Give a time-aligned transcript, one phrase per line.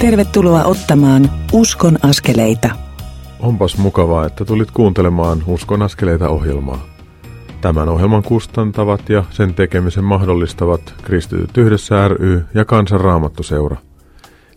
[0.00, 2.70] Tervetuloa ottamaan Uskon askeleita.
[3.40, 6.86] Onpas mukavaa, että tulit kuuntelemaan Uskon askeleita ohjelmaa.
[7.60, 13.76] Tämän ohjelman kustantavat ja sen tekemisen mahdollistavat Kristityt yhdessä ry ja Kansanraamattuseura.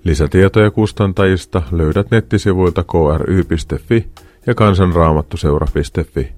[0.03, 4.07] Lisätietoja kustantajista löydät nettisivuilta kry.fi
[4.45, 6.31] ja kansanraamattuseura.fi.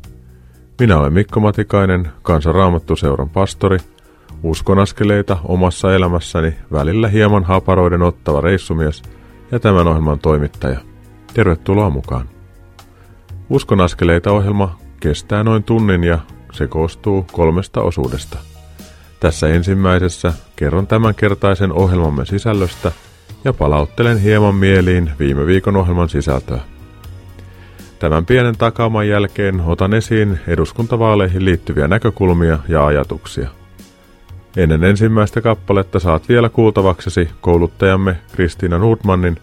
[0.80, 3.78] Minä olen Mikko Matikainen, Kansanraamattuseuran pastori,
[4.46, 9.04] uskon askeleita omassa elämässäni välillä hieman haparoiden ottava reissumies
[9.52, 10.80] ja tämän ohjelman toimittaja.
[11.34, 12.30] Tervetuloa mukaan.
[13.50, 16.20] Uskon askeleita ohjelma kestää noin tunnin ja
[16.52, 18.38] se koostuu kolmesta osuudesta.
[19.20, 22.92] Tässä ensimmäisessä kerron tämänkertaisen ohjelmamme sisällöstä
[23.44, 26.60] ja palauttelen hieman mieliin viime viikon ohjelman sisältöä.
[28.00, 33.65] Tämän pienen takaaman jälkeen otan esiin eduskuntavaaleihin liittyviä näkökulmia ja ajatuksia.
[34.58, 39.38] Ennen ensimmäistä kappaletta saat vielä kuultavaksesi kouluttajamme Kristiina Nordmannin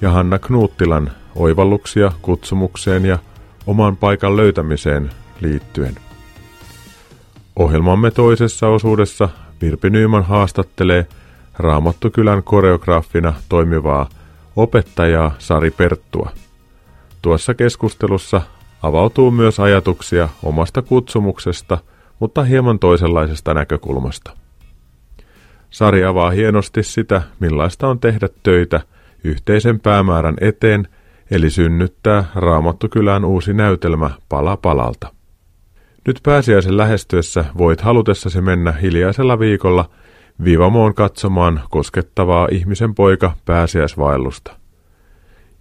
[0.00, 3.18] ja Hanna Knuuttilan oivalluksia kutsumukseen ja
[3.66, 5.94] oman paikan löytämiseen liittyen.
[7.56, 9.28] Ohjelmamme toisessa osuudessa
[9.62, 11.06] Virpi Nyyman haastattelee
[11.58, 14.08] Raamattukylän koreograafina toimivaa
[14.56, 16.30] opettajaa Sari Perttua.
[17.22, 18.42] Tuossa keskustelussa
[18.82, 21.78] avautuu myös ajatuksia omasta kutsumuksesta,
[22.18, 24.41] mutta hieman toisenlaisesta näkökulmasta.
[25.72, 28.80] Sari avaa hienosti sitä, millaista on tehdä töitä
[29.24, 30.88] yhteisen päämäärän eteen,
[31.30, 35.12] eli synnyttää Raamattukylään uusi näytelmä pala palalta.
[36.06, 39.90] Nyt pääsiäisen lähestyessä voit halutessasi mennä hiljaisella viikolla
[40.44, 44.56] Vivamoon katsomaan koskettavaa ihmisen poika pääsiäisvaellusta.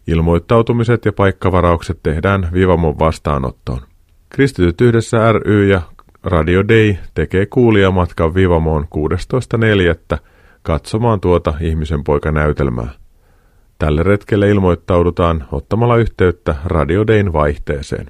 [0.07, 3.81] Ilmoittautumiset ja paikkavaraukset tehdään Vivamon vastaanottoon.
[4.29, 5.81] Kristityt yhdessä ry ja
[6.23, 8.87] Radio Day tekee kuulijamatkan Vivamoon
[10.13, 10.17] 16.4.
[10.61, 12.89] katsomaan tuota ihmisen poika näytelmää.
[13.79, 18.05] Tälle retkelle ilmoittaudutaan ottamalla yhteyttä Radio Dayn vaihteeseen.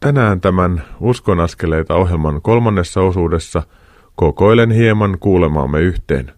[0.00, 3.62] Tänään tämän Uskon askeleita ohjelman kolmannessa osuudessa
[4.16, 6.32] kokoilen hieman kuulemaamme yhteen.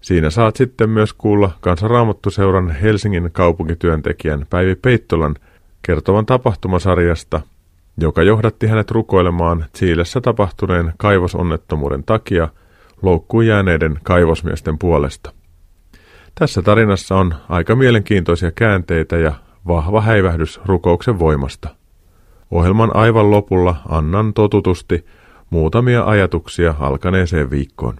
[0.00, 5.34] Siinä saat sitten myös kuulla Kansanraamattuseuran Helsingin kaupunkityöntekijän Päivi Peittolan
[5.82, 7.40] kertovan tapahtumasarjasta,
[8.00, 12.48] joka johdatti hänet rukoilemaan Chiilessä tapahtuneen kaivosonnettomuuden takia
[13.02, 15.32] loukkuun jääneiden kaivosmiesten puolesta.
[16.34, 19.32] Tässä tarinassa on aika mielenkiintoisia käänteitä ja
[19.66, 21.68] vahva häivähdys rukouksen voimasta–
[22.54, 25.06] Ohjelman aivan lopulla annan totutusti
[25.50, 27.96] muutamia ajatuksia alkaneeseen viikkoon.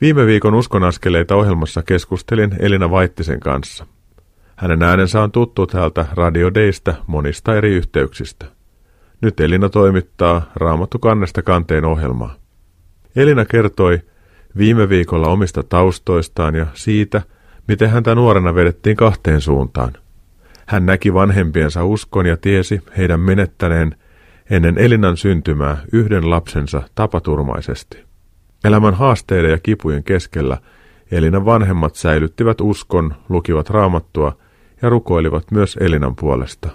[0.00, 3.86] Viime viikon uskonaskeleita ohjelmassa keskustelin Elina Vaittisen kanssa.
[4.56, 8.46] Hänen äänensä on tuttu täältä Radio Daystä monista eri yhteyksistä.
[9.22, 12.34] Nyt Elina toimittaa Raamattu kannesta kanteen ohjelmaa.
[13.16, 14.00] Elina kertoi
[14.56, 17.22] viime viikolla omista taustoistaan ja siitä,
[17.68, 19.92] miten häntä nuorena vedettiin kahteen suuntaan.
[20.66, 23.96] Hän näki vanhempiensa uskon ja tiesi heidän menettäneen
[24.50, 28.04] ennen Elinan syntymää yhden lapsensa tapaturmaisesti.
[28.64, 30.58] Elämän haasteiden ja kipujen keskellä
[31.10, 34.36] Elinan vanhemmat säilyttivät uskon, lukivat raamattua
[34.82, 36.68] ja rukoilivat myös Elinan puolesta.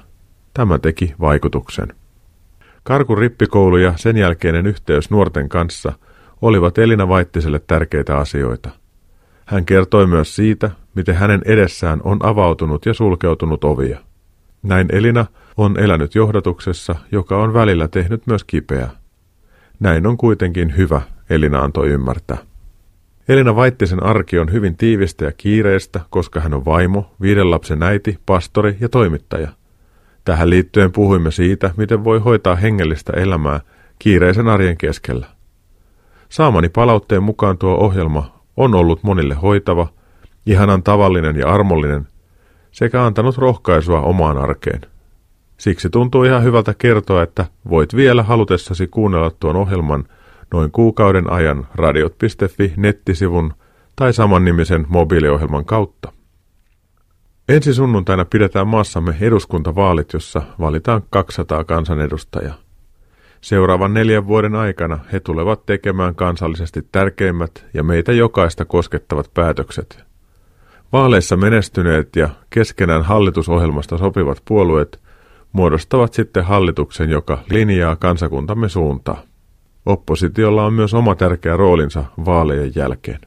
[0.54, 1.88] Tämä teki vaikutuksen.
[2.88, 5.94] Karkun rippikoulu ja sen jälkeinen yhteys nuorten kanssa
[6.42, 8.70] olivat Elina Vaittiselle tärkeitä asioita–
[9.48, 14.00] hän kertoi myös siitä, miten hänen edessään on avautunut ja sulkeutunut ovia.
[14.64, 15.26] Näin Elina
[15.58, 18.90] on elänyt johdatuksessa, joka on välillä tehnyt myös kipeää.
[19.80, 22.38] Näin on kuitenkin hyvä, Elina antoi ymmärtää.
[23.30, 28.20] Elina Vaittisen arki on hyvin tiivistä ja kiireistä, koska hän on vaimo, viiden lapsen äiti,
[28.26, 29.48] pastori ja toimittaja.
[30.28, 33.60] Tähän liittyen puhuimme siitä, miten voi hoitaa hengellistä elämää
[34.00, 35.28] kiireisen arjen keskellä.
[36.30, 39.88] Saamani palautteen mukaan tuo ohjelma on ollut monille hoitava,
[40.46, 42.08] ihanan tavallinen ja armollinen,
[42.72, 44.82] sekä antanut rohkaisua omaan arkeen.
[45.58, 50.06] Siksi tuntuu ihan hyvältä kertoa, että voit vielä halutessasi kuunnella tuon ohjelman
[50.54, 53.54] noin kuukauden ajan radiot.fi nettisivun
[53.96, 56.17] tai samannimisen mobiiliohjelman kautta.
[57.50, 62.56] Ensi sunnuntaina pidetään maassamme eduskuntavaalit, jossa valitaan 200 kansanedustajaa.
[63.42, 70.04] Seuraavan neljän vuoden aikana he tulevat tekemään kansallisesti tärkeimmät ja meitä jokaista koskettavat päätökset.
[70.94, 75.00] Vaaleissa menestyneet ja keskenään hallitusohjelmasta sopivat puolueet
[75.52, 79.22] muodostavat sitten hallituksen, joka linjaa kansakuntamme suuntaa.
[79.86, 83.20] Oppositiolla on myös oma tärkeä roolinsa vaalejen jälkeen.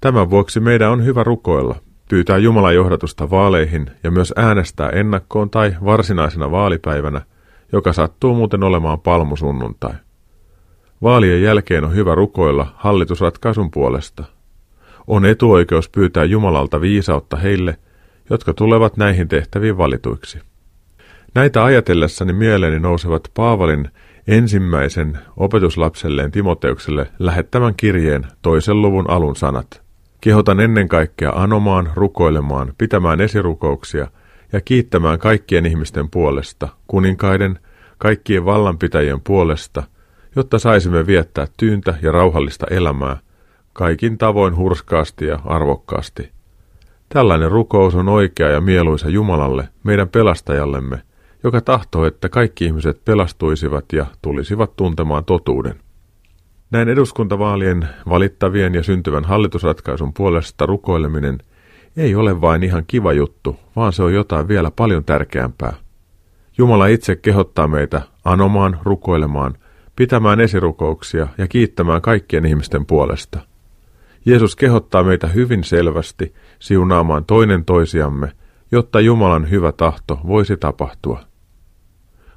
[0.00, 1.76] Tämän vuoksi meidän on hyvä rukoilla,
[2.12, 7.20] pyytää Jumalan johdatusta vaaleihin ja myös äänestää ennakkoon tai varsinaisena vaalipäivänä–
[7.72, 9.94] joka sattuu muuten olemaan palmusunnuntai.
[11.02, 14.24] Vaalien jälkeen on hyvä rukoilla hallitusratkaisun puolesta.
[15.06, 17.78] on etuoikeus pyytää Jumalalta viisautta heille,
[18.30, 20.38] jotka tulevat näihin tehtäviin valituiksi.
[21.34, 23.88] Näitä ajatellessani mieleeni nousevat Paavalin
[24.28, 29.81] ensimmäisen opetuslapselleen Timoteukselle lähettämän kirjeen toisen luvun alun sanat.
[30.24, 34.06] Kehotan ennen kaikkea anomaan, rukoilemaan, pitämään esirukouksia
[34.52, 37.58] ja kiittämään kaikkien ihmisten puolesta, kuninkaiden,
[37.98, 39.82] kaikkien vallanpitäjien puolesta,
[40.36, 43.16] jotta saisimme viettää tyyntä ja rauhallista elämää,
[43.72, 46.30] kaikin tavoin hurskaasti ja arvokkaasti.
[47.08, 51.02] Tällainen rukous on oikea ja mieluisa Jumalalle, meidän pelastajallemme–
[51.44, 55.80] joka tahtoo, että kaikki ihmiset pelastuisivat ja tulisivat tuntemaan totuuden.
[56.72, 61.38] Näin eduskuntavaalien valittavien ja syntyvän hallitusratkaisun puolesta rukoileminen
[61.96, 65.72] ei ole vain ihan kiva juttu, vaan se on jotain vielä paljon tärkeämpää.
[66.58, 69.54] Jumala itse kehottaa meitä anomaan, rukoilemaan,
[69.96, 73.38] pitämään esirukouksia ja kiittämään kaikkien ihmisten puolesta.
[74.24, 78.32] Jeesus kehottaa meitä hyvin selvästi siunaamaan toinen toisiamme,
[78.72, 81.20] jotta Jumalan hyvä tahto voisi tapahtua.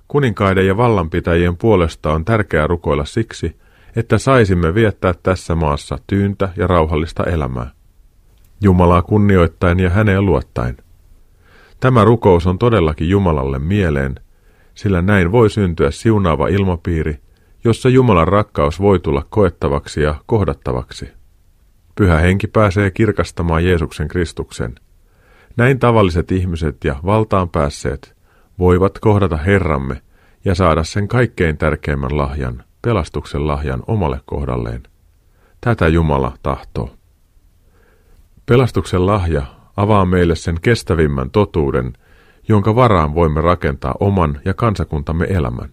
[0.08, 3.56] Kuninkaiden ja vallanpitäjien puolesta on tärkeää rukoilla siksi,
[3.96, 7.72] että saisimme viettää tässä maassa tyyntä ja rauhallista elämää.
[8.62, 10.78] Jumalaa kunnioittain ja häneen luottaen.
[11.80, 14.16] Tämä rukous on todellakin Jumalalle mieleen,
[14.74, 17.20] sillä näin voi syntyä siunaava ilmapiiri,
[17.64, 21.10] jossa Jumalan rakkaus voi tulla koettavaksi ja kohdattavaksi.
[21.96, 24.76] Pyhä henki pääsee kirkastamaan Jeesuksen Kristuksen.
[25.58, 28.16] Näin tavalliset ihmiset ja valtaan päässeet
[28.60, 30.02] voivat kohdata Herramme
[30.46, 34.84] ja saada sen kaikkein tärkeimmän lahjan, pelastuksen lahjan omalle kohdalleen.
[35.62, 36.90] Tätä Jumala tahtoo.
[38.46, 39.44] Pelastuksen lahja
[39.78, 41.94] avaa meille sen kestävimmän totuuden,
[42.48, 45.70] jonka varaan voimme rakentaa oman ja kansakuntamme elämän.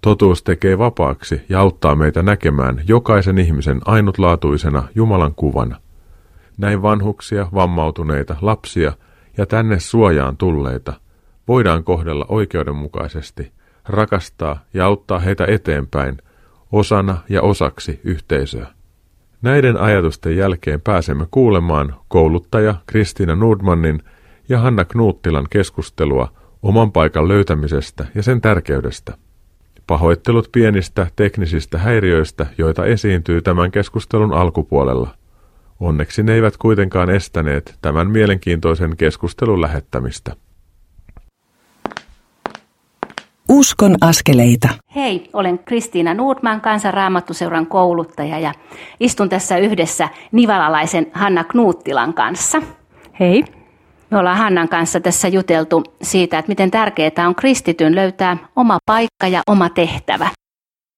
[0.00, 5.76] Totuus tekee vapaaksi ja auttaa meitä näkemään jokaisen ihmisen ainutlaatuisena Jumalan kuvana.
[6.58, 8.92] Näin vanhuksia, vammautuneita, lapsia
[9.36, 10.92] ja tänne suojaan tulleita–
[11.48, 13.52] voidaan kohdella oikeudenmukaisesti,
[13.88, 16.18] rakastaa ja auttaa heitä eteenpäin,
[16.72, 18.66] osana ja osaksi yhteisöä.
[19.42, 24.02] Näiden ajatusten jälkeen pääsemme kuulemaan kouluttaja Kristiina Nordmannin
[24.48, 26.32] ja Hanna Knuuttilan keskustelua
[26.62, 29.18] oman paikan löytämisestä ja sen tärkeydestä.
[29.86, 35.14] Pahoittelut pienistä teknisistä häiriöistä, joita esiintyy tämän keskustelun alkupuolella.
[35.80, 40.36] Onneksi ne eivät kuitenkaan estäneet tämän mielenkiintoisen keskustelun lähettämistä.
[43.48, 44.68] Uskon askeleita.
[44.94, 48.52] Hei, olen Kristiina Nordman, kansanraamattuseuran kouluttaja ja
[49.00, 52.62] istun tässä yhdessä nivalalaisen Hanna Knuuttilan kanssa.
[53.20, 53.44] Hei.
[54.10, 59.26] Me ollaan Hannan kanssa tässä juteltu siitä, että miten tärkeää on kristityn löytää oma paikka
[59.26, 60.28] ja oma tehtävä.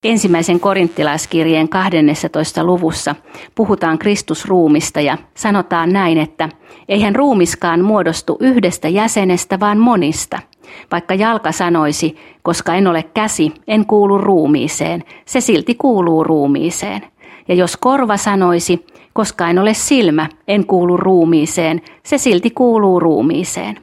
[0.04, 2.64] Ensimmäisen korinttilaiskirjeen 12.
[2.64, 3.14] luvussa
[3.54, 6.48] puhutaan Kristusruumista ja sanotaan näin, että
[6.88, 10.38] eihän ruumiskaan muodostu yhdestä jäsenestä, vaan monista–
[10.92, 17.02] vaikka jalka sanoisi, koska en ole käsi, en kuulu ruumiiseen, se silti kuuluu ruumiiseen.
[17.48, 23.78] Ja jos korva sanoisi, koska en ole silmä, en kuulu ruumiiseen, se silti kuuluu ruumiiseen.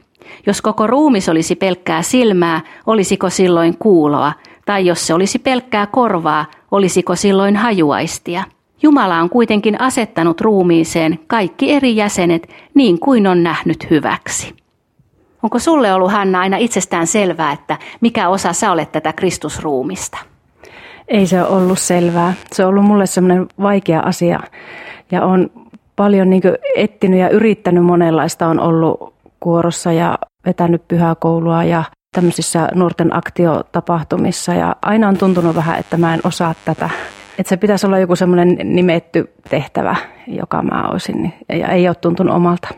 [0.46, 4.32] Jos koko ruumis olisi pelkkää silmää, olisiko silloin kuuloa,
[4.68, 8.44] tai jos se olisi pelkkää korvaa, olisiko silloin hajuaistia.
[8.82, 14.56] Jumala on kuitenkin asettanut ruumiiseen kaikki eri jäsenet niin kuin on nähnyt hyväksi.
[15.42, 20.18] Onko sulle ollut, Hanna, aina itsestään selvää, että mikä osa sä olet tätä Kristusruumista?
[21.08, 22.34] Ei se ole ollut selvää.
[22.52, 24.40] Se on ollut mulle semmoinen vaikea asia
[25.10, 25.50] ja on
[25.96, 26.42] paljon niin
[26.76, 28.46] etsinyt ja yrittänyt monenlaista.
[28.46, 31.84] On ollut kuorossa ja vetänyt pyhäkoulua ja
[32.18, 36.90] tämmöisissä nuorten aktiotapahtumissa ja aina on tuntunut vähän, että mä en osaa tätä.
[37.38, 39.96] Että se pitäisi olla joku semmoinen nimetty tehtävä,
[40.26, 42.68] joka mä olisin ja ei ole tuntunut omalta.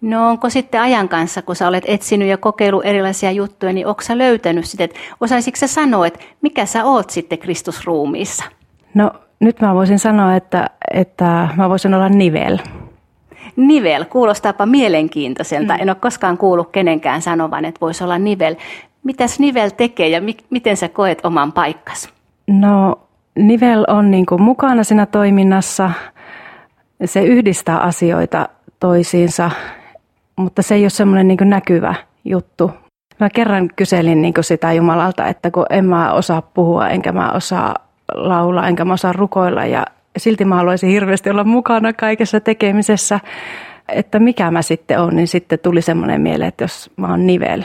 [0.00, 4.02] No onko sitten ajan kanssa, kun sä olet etsinyt ja kokeillut erilaisia juttuja, niin onko
[4.02, 8.44] sä löytänyt sitten, että osaisitko sä sanoa, että mikä sä oot sitten Kristusruumiissa?
[8.94, 12.58] No nyt mä voisin sanoa, että, että mä voisin olla nivel.
[13.58, 15.74] Nivel, kuulostaapa mielenkiintoiselta.
[15.74, 15.80] Mm.
[15.80, 18.56] En ole koskaan kuullut kenenkään sanovan, että voisi olla nivel.
[19.04, 22.08] Mitäs nivel tekee ja mi- miten sä koet oman paikkas?
[22.46, 22.98] No
[23.34, 25.90] nivel on niin kuin mukana siinä toiminnassa.
[27.04, 28.48] Se yhdistää asioita
[28.80, 29.50] toisiinsa
[30.38, 32.70] mutta se ei ole semmoinen niin näkyvä juttu.
[33.20, 37.74] Mä kerran kyselin niin sitä Jumalalta, että kun en mä osaa puhua, enkä mä osaa
[38.14, 39.86] laulaa, enkä mä osaa rukoilla ja
[40.16, 43.20] silti mä haluaisin hirveästi olla mukana kaikessa tekemisessä,
[43.88, 47.62] että mikä mä sitten on, niin sitten tuli semmoinen mieleen, että jos mä oon nivel,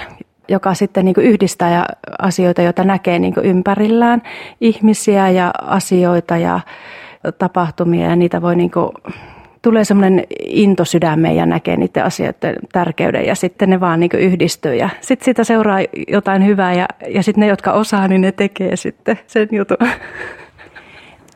[0.49, 1.85] joka sitten niin yhdistää ja
[2.19, 4.21] asioita, joita näkee niin ympärillään,
[4.61, 6.59] ihmisiä ja asioita ja
[7.37, 8.71] tapahtumia ja niitä voi niin
[9.61, 14.75] tulee semmoinen into sydämeen ja näkee niiden asioiden tärkeyden ja sitten ne vaan niin yhdistyy.
[14.75, 18.75] Ja sitten siitä seuraa jotain hyvää ja, ja sitten ne, jotka osaa, niin ne tekee
[18.75, 19.77] sitten sen jutun.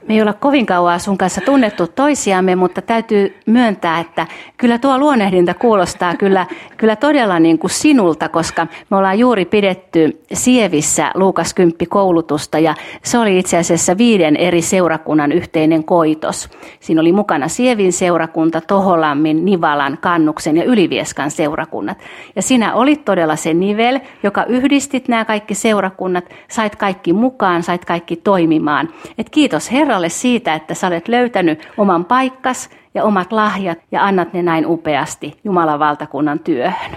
[0.07, 4.97] Me ei olla kovin kauan sun kanssa tunnettu toisiamme, mutta täytyy myöntää, että kyllä tuo
[4.97, 6.45] luonnehdinta kuulostaa kyllä,
[6.77, 12.75] kyllä todella niin kuin sinulta, koska me ollaan juuri pidetty Sievissä Luukas Kymppi koulutusta ja
[13.03, 16.49] se oli itse asiassa viiden eri seurakunnan yhteinen koitos.
[16.79, 21.97] Siinä oli mukana Sievin seurakunta, Toholammin, Nivalan, Kannuksen ja Ylivieskan seurakunnat.
[22.35, 27.85] Ja sinä olit todella se nivel, joka yhdistit nämä kaikki seurakunnat, sait kaikki mukaan, sait
[27.85, 28.89] kaikki toimimaan.
[29.17, 34.05] Et kiitos Herra Herralle siitä, että sä olet löytänyt oman paikkas ja omat lahjat ja
[34.05, 36.91] annat ne näin upeasti Jumalan valtakunnan työhön.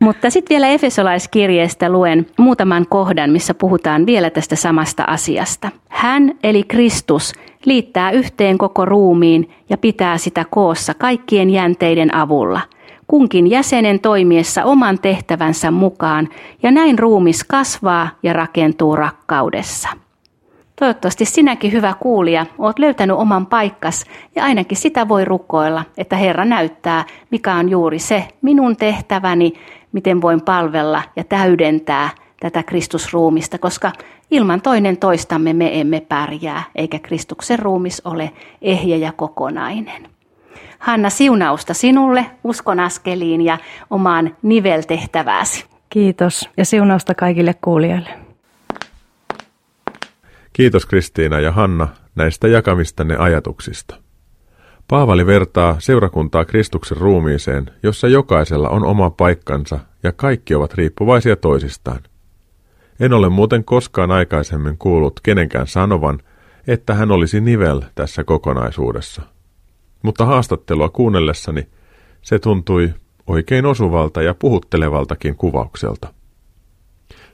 [0.00, 5.68] Mutta sitten vielä Efesolaiskirjeestä luen muutaman kohdan, missä puhutaan vielä tästä samasta asiasta.
[5.88, 7.32] Hän, eli Kristus,
[7.64, 12.60] liittää yhteen koko ruumiin ja pitää sitä koossa kaikkien jänteiden avulla,
[13.06, 16.28] kunkin jäsenen toimiessa oman tehtävänsä mukaan,
[16.62, 20.01] ja näin ruumis kasvaa ja rakentuu rakkaudessa.
[20.78, 24.04] Toivottavasti sinäkin, hyvä kuulija, oot löytänyt oman paikkas
[24.36, 29.52] ja ainakin sitä voi rukoilla, että Herra näyttää, mikä on juuri se minun tehtäväni,
[29.92, 32.10] miten voin palvella ja täydentää
[32.40, 33.92] tätä Kristusruumista, koska
[34.30, 38.30] ilman toinen toistamme me emme pärjää, eikä Kristuksen ruumis ole
[38.62, 40.08] ehjä ja kokonainen.
[40.78, 43.58] Hanna, siunausta sinulle, uskon askeliin ja
[43.90, 45.64] omaan niveltehtävääsi.
[45.88, 48.21] Kiitos ja siunausta kaikille kuulijoille.
[50.52, 53.96] Kiitos Kristiina ja Hanna näistä jakamistanne ajatuksista.
[54.88, 62.00] Paavali vertaa seurakuntaa Kristuksen ruumiiseen, jossa jokaisella on oma paikkansa ja kaikki ovat riippuvaisia toisistaan.
[63.00, 66.18] En ole muuten koskaan aikaisemmin kuullut kenenkään sanovan,
[66.66, 69.22] että hän olisi nivel tässä kokonaisuudessa.
[70.02, 71.68] Mutta haastattelua kuunnellessani
[72.22, 72.94] se tuntui
[73.26, 76.14] oikein osuvalta ja puhuttelevaltakin kuvaukselta.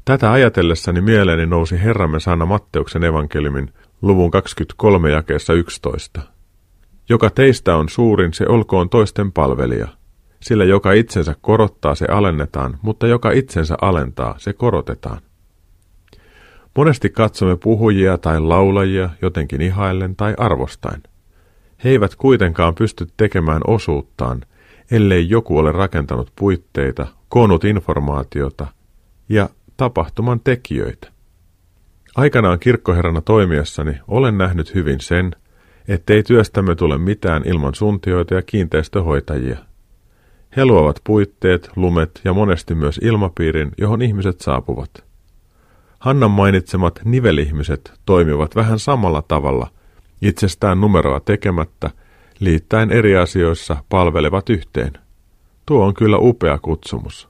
[0.08, 3.72] Tätä ajatellessani mieleeni nousi Herramme sana Matteuksen evankeliumin
[4.02, 6.20] luvun 23 jakeessa 11.
[7.08, 9.88] Joka teistä on suurin, se olkoon toisten palvelija.
[10.40, 15.20] Sillä joka itsensä korottaa, se alennetaan, mutta joka itsensä alentaa, se korotetaan.
[16.76, 21.02] Monesti katsomme puhujia tai laulajia jotenkin ihaillen tai arvostain.
[21.84, 24.40] He eivät kuitenkaan pysty tekemään osuuttaan,
[24.90, 28.66] ellei joku ole rakentanut puitteita, koonnut informaatiota
[29.28, 29.48] ja
[29.78, 31.08] tapahtuman tekijöitä.
[32.16, 35.30] Aikanaan kirkkoherrana toimiessani olen nähnyt hyvin sen,
[35.88, 39.58] ettei työstämme tule mitään ilman suntioita ja kiinteistöhoitajia.
[40.56, 45.04] He luovat puitteet, lumet ja monesti myös ilmapiirin, johon ihmiset saapuvat.
[45.98, 49.70] Hannan mainitsemat nivelihmiset toimivat vähän samalla tavalla,
[50.22, 51.90] itsestään numeroa tekemättä,
[52.40, 54.92] liittäen eri asioissa palvelevat yhteen.
[55.66, 57.28] Tuo on kyllä upea kutsumus.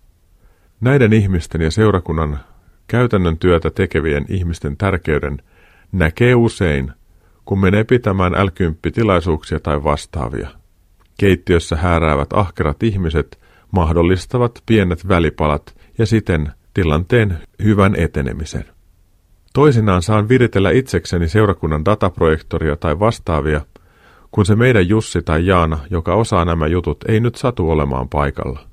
[0.81, 2.39] Näiden ihmisten ja seurakunnan
[2.87, 5.39] käytännön työtä tekevien ihmisten tärkeyden
[5.93, 6.93] näkee usein,
[7.45, 8.49] kun menee pitämään l
[8.95, 10.49] tilaisuuksia tai vastaavia.
[11.21, 18.65] Keittiössä hääräävät ahkerat ihmiset mahdollistavat pienet välipalat ja siten tilanteen hyvän etenemisen.
[19.55, 23.61] Toisinaan saan viritellä itsekseni seurakunnan dataprojektoria tai vastaavia,
[24.31, 28.68] kun se meidän Jussi tai Jaana, joka osaa nämä jutut, ei nyt satu olemaan paikalla.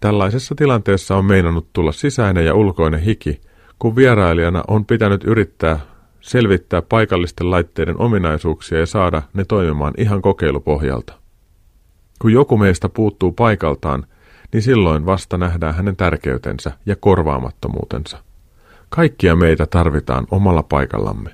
[0.00, 3.40] Tällaisessa tilanteessa on meinannut tulla sisäinen ja ulkoinen hiki,
[3.78, 5.80] kun vierailijana on pitänyt yrittää
[6.20, 11.12] selvittää paikallisten laitteiden ominaisuuksia ja saada ne toimimaan ihan kokeilupohjalta.
[12.18, 14.06] Kun joku meistä puuttuu paikaltaan,
[14.52, 18.22] niin silloin vasta nähdään hänen tärkeytensä ja korvaamattomuutensa.
[18.88, 21.30] Kaikkia meitä tarvitaan omalla paikallamme.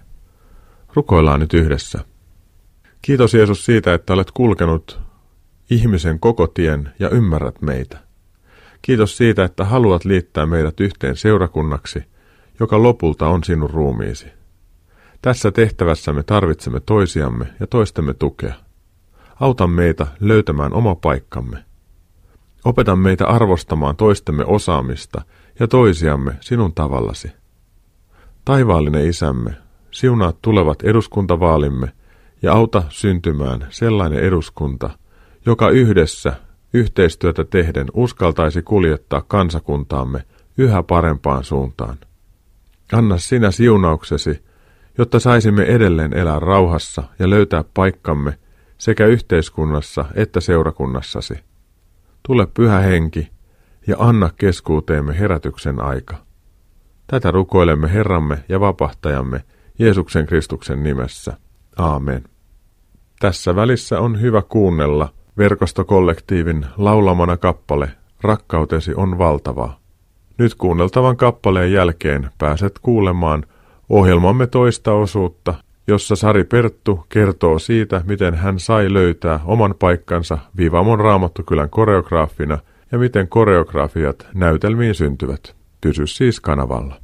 [0.95, 2.05] Rukoillaan nyt yhdessä.
[3.03, 5.01] Kiitos Jeesus siitä, että olet kulkenut
[5.71, 8.04] ihmisen koko tien ja ymmärrät meitä.
[8.85, 12.03] Kiitos siitä, että haluat liittää meidät yhteen seurakunnaksi,
[12.61, 14.27] joka lopulta on sinun ruumiisi.
[15.23, 18.55] Tässä tehtävässä me tarvitsemme toisiamme ja toistemme tukea.
[19.41, 21.65] Auta meitä löytämään oma paikkamme.
[22.65, 25.23] Opeta meitä arvostamaan toistemme osaamista
[25.61, 27.33] ja toisiamme sinun tavallasi.
[28.45, 29.57] Taivaallinen isämme,
[29.91, 31.93] siunaa tulevat eduskuntavaalimme
[32.43, 34.91] ja auta syntymään sellainen eduskunta,
[35.47, 36.37] joka yhdessä
[36.75, 40.23] yhteistyötä tehden uskaltaisi kuljettaa kansakuntaamme
[40.59, 41.99] yhä parempaan suuntaan.
[42.93, 44.45] Anna sinä siunauksesi,
[44.99, 48.39] jotta saisimme edelleen elää rauhassa ja löytää paikkamme
[48.79, 51.35] sekä yhteiskunnassa että seurakunnassasi.
[52.23, 53.31] Tule pyhä henki
[53.87, 56.17] ja anna keskuuteemme herätyksen aika.
[57.07, 59.45] Tätä rukoilemme Herramme ja vapahtajamme
[59.79, 61.37] Jeesuksen Kristuksen nimessä.
[61.77, 62.25] Aamen.
[63.21, 67.91] Tässä välissä on hyvä kuunnella verkostokollektiivin laulamana kappale
[68.23, 69.79] Rakkautesi on valtavaa.
[70.39, 73.45] Nyt kuunneltavan kappaleen jälkeen pääset kuulemaan
[73.89, 75.55] ohjelmamme toista osuutta,
[75.87, 82.59] jossa Sari Perttu kertoo siitä, miten hän sai löytää oman paikkansa Vivamon Raamattokylän koreograafina
[82.93, 85.57] ja miten koreografiat näytelmiin syntyvät.
[85.81, 87.04] Pysy siis kanavalla.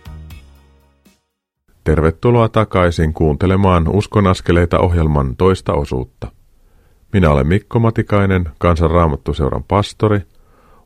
[1.83, 6.31] Tervetuloa takaisin kuuntelemaan Uskon askeleita ohjelman toista osuutta.
[7.13, 10.21] Minä olen Mikko Matikainen, Kansanraamattuseuran pastori,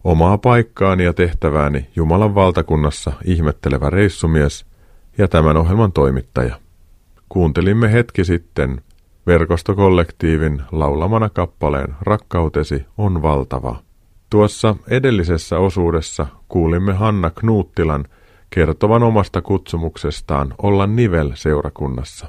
[0.04, 4.66] omaa paikkaani ja tehtävääni Jumalan valtakunnassa ihmettelevä reissumies
[5.18, 6.60] ja tämän ohjelman toimittaja.
[7.30, 8.82] Kuuntelimme hetki sitten
[9.28, 13.80] verkostokollektiivin laulamana kappaleen Rakkautesi on valtava.
[14.30, 18.06] Tuossa edellisessä osuudessa kuulimme Hanna Knuuttilan
[18.50, 22.28] kertovan omasta kutsumuksestaan olla nivel seurakunnassa.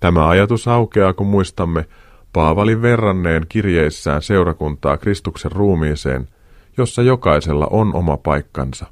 [0.00, 1.86] Tämä ajatus aukeaa, kun muistamme
[2.32, 6.28] Paavalin verranneen kirjeissään seurakuntaa Kristuksen ruumiiseen,
[6.76, 8.86] jossa jokaisella on oma paikkansa.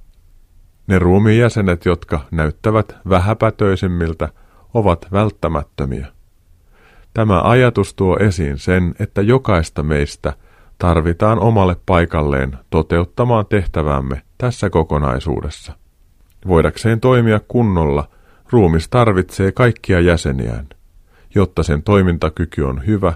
[0.86, 4.28] Ne ruumiin jäsenet, jotka näyttävät vähäpätöisimmiltä,
[4.74, 6.06] ovat välttämättömiä.
[7.14, 10.32] Tämä ajatus tuo esiin sen, että jokaista meistä
[10.78, 15.72] tarvitaan omalle paikalleen toteuttamaan tehtävämme tässä kokonaisuudessa.
[16.48, 18.08] Voidakseen toimia kunnolla,
[18.50, 20.68] ruumis tarvitsee kaikkia jäseniään.
[21.34, 23.12] Jotta sen toimintakyky on hyvä,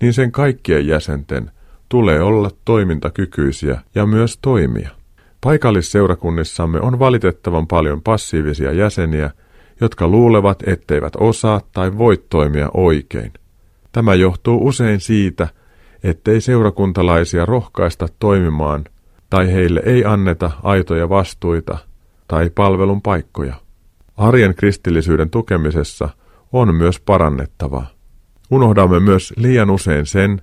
[0.00, 1.50] niin sen kaikkien jäsenten
[1.88, 4.90] tulee olla toimintakykyisiä ja myös toimia.
[5.40, 9.30] Paikallisseurakunnissamme on valitettavan paljon passiivisia jäseniä,
[9.80, 13.32] jotka luulevat, etteivät osaa tai voi toimia oikein.
[13.92, 15.48] Tämä johtuu usein siitä,
[16.02, 18.84] ettei seurakuntalaisia rohkaista toimimaan
[19.30, 21.78] tai heille ei anneta aitoja vastuita
[22.30, 23.54] tai palvelun paikkoja.
[24.16, 26.08] Arjen kristillisyyden tukemisessa
[26.52, 27.86] on myös parannettavaa.
[28.50, 30.42] Unohdamme myös liian usein sen,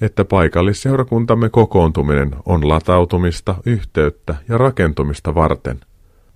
[0.00, 5.80] että paikallisseurakuntamme kokoontuminen on latautumista, yhteyttä ja rakentumista varten.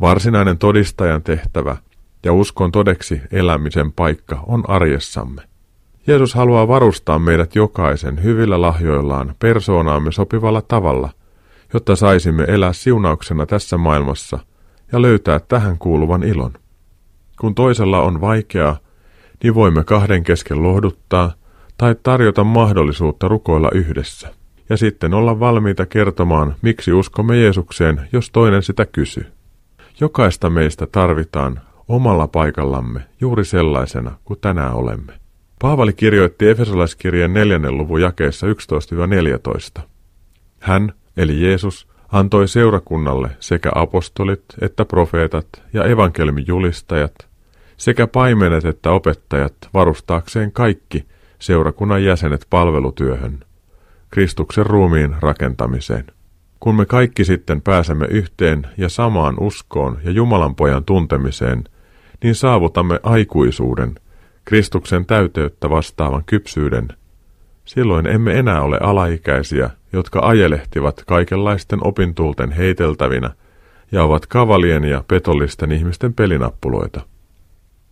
[0.01, 1.77] Varsinainen todistajan tehtävä
[2.25, 5.43] ja uskon todeksi elämisen paikka on arjessamme.
[6.07, 11.11] Jeesus haluaa varustaa meidät jokaisen hyvillä lahjoillaan persoonaamme sopivalla tavalla,
[11.75, 14.39] jotta saisimme elää siunauksena tässä maailmassa
[14.93, 16.53] ja löytää tähän kuuluvan ilon.
[17.41, 18.79] Kun toisella on vaikeaa,
[19.43, 21.33] niin voimme kahden kesken lohduttaa
[21.79, 24.35] tai tarjota mahdollisuutta rukoilla yhdessä,
[24.69, 29.27] ja sitten olla valmiita kertomaan, miksi uskomme Jeesukseen, jos toinen sitä kysyy.
[30.01, 35.13] Jokaista meistä tarvitaan omalla paikallamme juuri sellaisena kuin tänään olemme.
[35.61, 38.47] Paavali kirjoitti Efesolaiskirjeen neljännen luvun jakeessa
[39.79, 39.83] 11-14.
[40.61, 47.15] Hän, eli Jeesus, antoi seurakunnalle sekä apostolit että profeetat ja evankelmin julistajat,
[47.77, 51.07] sekä paimenet että opettajat varustaakseen kaikki
[51.39, 53.41] seurakunnan jäsenet palvelutyöhön,
[54.11, 56.05] Kristuksen ruumiin rakentamiseen.
[56.61, 61.65] Kun me kaikki sitten pääsemme yhteen ja samaan uskoon ja Jumalan pojan tuntemiseen,
[62.23, 63.95] niin saavutamme aikuisuuden,
[64.45, 66.89] Kristuksen täyteyttä vastaavan kypsyyden.
[67.65, 73.31] Silloin emme enää ole alaikäisiä, jotka ajelehtivat kaikenlaisten opintulten heiteltävinä
[73.93, 77.01] ja ovat kavalien ja petollisten ihmisten pelinappuloita.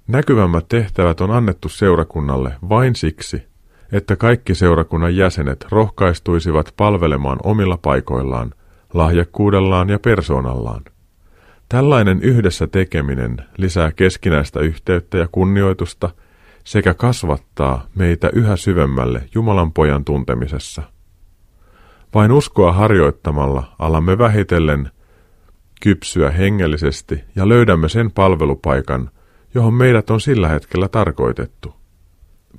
[0.06, 3.42] Näkyvämmät tehtävät on annettu seurakunnalle vain siksi,
[3.92, 8.54] että kaikki seurakunnan jäsenet rohkaistuisivat palvelemaan omilla paikoillaan,
[8.94, 10.84] lahjakkuudellaan ja persoonallaan.
[11.68, 16.10] Tällainen yhdessä tekeminen lisää keskinäistä yhteyttä ja kunnioitusta
[16.64, 20.82] sekä kasvattaa meitä yhä syvemmälle Jumalan pojan tuntemisessa.
[22.14, 24.90] Vain uskoa harjoittamalla alamme vähitellen
[25.82, 29.10] kypsyä hengellisesti ja löydämme sen palvelupaikan,
[29.54, 31.74] johon meidät on sillä hetkellä tarkoitettu.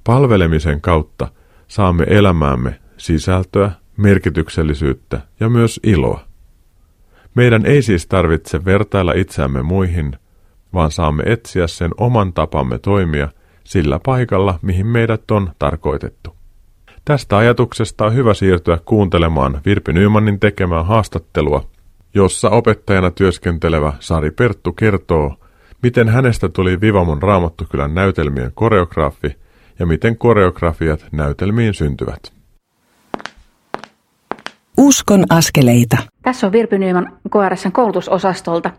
[0.03, 1.27] Palvelemisen kautta
[1.67, 6.25] saamme elämäämme sisältöä, merkityksellisyyttä ja myös iloa.
[7.35, 10.17] Meidän ei siis tarvitse vertailla itseämme muihin,
[10.73, 13.29] vaan saamme etsiä sen oman tapamme toimia
[13.63, 16.38] sillä paikalla, mihin meidät on tarkoitettu.
[17.09, 21.63] Tästä ajatuksesta on hyvä siirtyä kuuntelemaan Virpi Nymanin tekemää haastattelua,
[22.13, 25.35] jossa opettajana työskentelevä Sari Perttu kertoo,
[25.83, 29.37] miten hänestä tuli Vivamon Raamattukylän näytelmien koreograafi
[29.79, 32.33] ja miten koreografiat näytelmiin syntyvät.
[34.77, 35.97] Uskon askeleita.
[36.21, 38.71] Tässä on Virpi Nyman KRSn koulutusosastolta.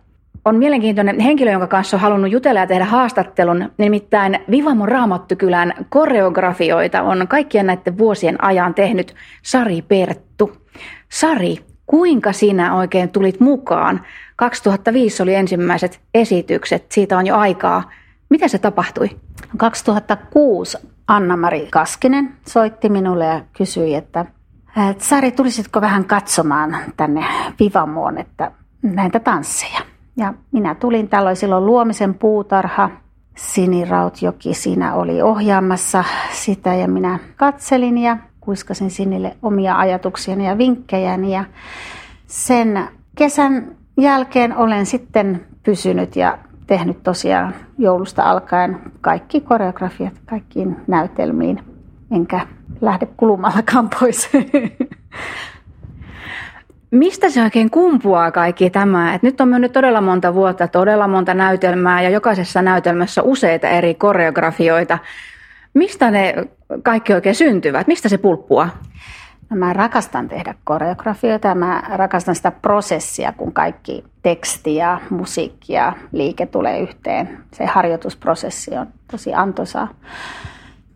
[0.44, 3.72] On mielenkiintoinen henkilö, jonka kanssa on halunnut jutella ja tehdä haastattelun.
[3.78, 10.52] Nimittäin Vivamon Raamattokylän koreografioita on kaikkien näiden vuosien ajan tehnyt Sari Perttu.
[11.08, 14.00] Sari, kuinka sinä oikein tulit mukaan?
[14.36, 17.90] 2005 oli ensimmäiset esitykset, siitä on jo aikaa.
[18.28, 19.10] Mitä se tapahtui?
[19.56, 24.24] 2006 Anna-Mari Kaskinen soitti minulle ja kysyi, että
[24.98, 27.24] Sari, tulisitko vähän katsomaan tänne
[27.60, 29.80] Vivamoon, että näitä tansseja?
[30.20, 32.90] Ja minä tulin, täällä oli silloin Luomisen puutarha,
[33.36, 41.32] Sinirautjoki siinä oli ohjaamassa sitä ja minä katselin ja kuiskasin Sinille omia ajatuksiani ja vinkkejäni.
[41.32, 41.44] Ja
[42.26, 51.62] sen kesän jälkeen olen sitten pysynyt ja tehnyt tosiaan joulusta alkaen kaikki koreografiat kaikkiin näytelmiin,
[52.10, 52.46] enkä
[52.80, 54.30] lähde kulumallakaan pois.
[56.90, 59.14] Mistä se oikein kumpuaa kaikki tämä?
[59.14, 63.94] Et nyt on mennyt todella monta vuotta, todella monta näytelmää ja jokaisessa näytelmässä useita eri
[63.94, 64.98] koreografioita.
[65.74, 66.34] Mistä ne
[66.82, 67.86] kaikki oikein syntyvät?
[67.86, 68.68] Mistä se pulppua?
[69.50, 75.72] No mä rakastan tehdä koreografioita ja mä rakastan sitä prosessia, kun kaikki teksti ja musiikki
[75.72, 77.38] ja liike tulee yhteen.
[77.52, 79.88] Se harjoitusprosessi on tosi antoisaa.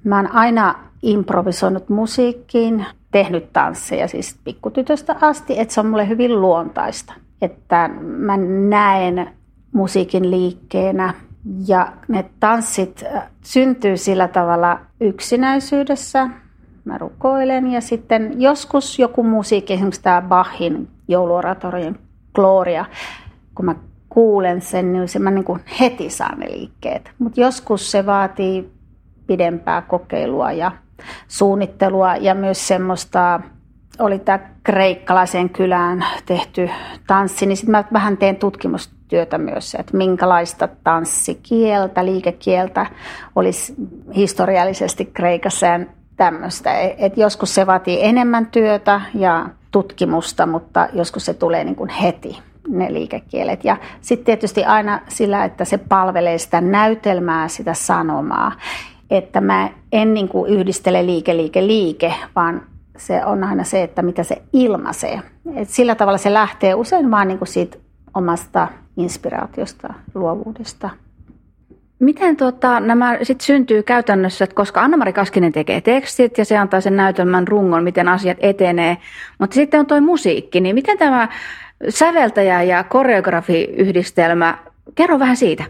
[0.04, 6.40] Mä oon aina improvisoinut musiikkiin, tehnyt tansseja siis pikkutytöstä asti, että se on mulle hyvin
[6.40, 7.14] luontaista.
[7.42, 8.36] Että mä
[8.68, 9.30] näen
[9.72, 11.14] musiikin liikkeenä
[11.66, 16.28] ja ne tanssit äh, syntyy sillä tavalla yksinäisyydessä.
[16.84, 21.98] Mä rukoilen ja sitten joskus joku musiikki, esimerkiksi tämä Bachin jouluoratorien
[22.34, 22.84] Gloria,
[23.54, 23.74] kun mä
[24.08, 27.10] kuulen sen, niin se mä niin kuin heti saan ne liikkeet.
[27.18, 28.70] Mutta joskus se vaatii
[29.26, 30.72] pidempää kokeilua ja
[31.28, 33.40] suunnittelua ja myös semmoista,
[33.98, 36.70] oli tämä kreikkalaiseen kylään tehty
[37.06, 42.86] tanssi, niin sitten mä vähän teen tutkimustyötä myös, että minkälaista tanssikieltä, liikekieltä
[43.36, 43.74] olisi
[44.16, 45.80] historiallisesti Kreikassa ja
[46.16, 46.78] tämmöistä.
[46.98, 52.38] Et joskus se vaatii enemmän työtä ja tutkimusta, mutta joskus se tulee niin kuin heti
[52.68, 53.64] ne liikekielet.
[53.64, 58.52] Ja sitten tietysti aina sillä, että se palvelee sitä näytelmää, sitä sanomaa
[59.10, 62.62] että mä en niin kuin yhdistele liike, liike, liike, vaan
[62.96, 65.20] se on aina se, että mitä se ilmaisee.
[65.56, 67.76] Et sillä tavalla se lähtee usein vaan niin kuin siitä
[68.14, 70.90] omasta inspiraatiosta, luovuudesta.
[71.98, 76.80] Miten tuota, nämä sit syntyy käytännössä, että koska Anna-Mari Kaskinen tekee tekstit ja se antaa
[76.80, 78.96] sen näytelmän rungon, miten asiat etenee,
[79.38, 81.28] mutta sitten on tuo musiikki, niin miten tämä
[81.88, 84.58] säveltäjä ja koreografi-yhdistelmä,
[84.94, 85.64] kerro vähän siitä.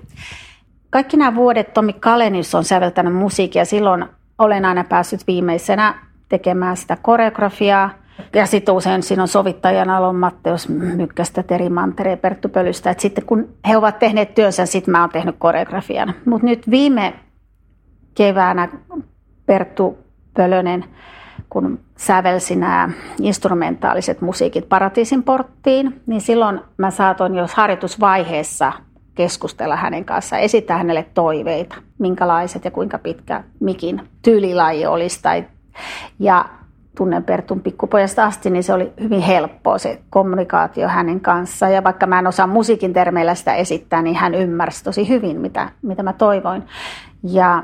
[0.95, 3.65] Kaikki nämä vuodet Tommi Kalenius on säveltänyt musiikkia.
[3.65, 4.05] Silloin
[4.39, 5.95] olen aina päässyt viimeisenä
[6.29, 7.91] tekemään sitä koreografiaa.
[8.35, 12.91] Ja sitten usein siinä on sovittajana ollut Matteus Mykkästä, Teri Mantere ja Perttu Pölystä.
[12.91, 16.15] Et sitten kun he ovat tehneet työnsä, sitten mä oon tehnyt koreografian.
[16.27, 17.15] Mutta nyt viime
[18.15, 18.69] keväänä
[19.47, 19.99] Perttu
[20.35, 20.85] Pölönen,
[21.49, 22.89] kun sävelsi nämä
[23.21, 28.73] instrumentaaliset musiikit Paratiisin porttiin, niin silloin mä saatoin jo harjoitusvaiheessa
[29.15, 35.23] keskustella hänen kanssaan, esittää hänelle toiveita, minkälaiset ja kuinka pitkä mikin tyylilaji olisi.
[35.23, 35.45] Tai,
[36.19, 36.45] ja
[36.97, 41.73] tunnen Pertun pikkupojasta asti, niin se oli hyvin helppoa se kommunikaatio hänen kanssaan.
[41.73, 45.71] Ja vaikka mä en osaa musiikin termeillä sitä esittää, niin hän ymmärsi tosi hyvin, mitä,
[45.83, 46.63] mitä mä toivoin.
[47.23, 47.63] Ja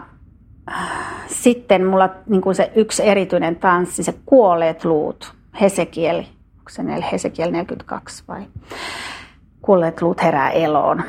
[0.72, 0.90] äh,
[1.26, 6.18] sitten mulla niin kuin se yksi erityinen tanssi, se Kuolleet luut, Hesekiel,
[6.58, 6.82] onko se
[7.12, 8.42] Hesekiel 42 vai?
[9.62, 11.02] Kuolleet luut herää eloon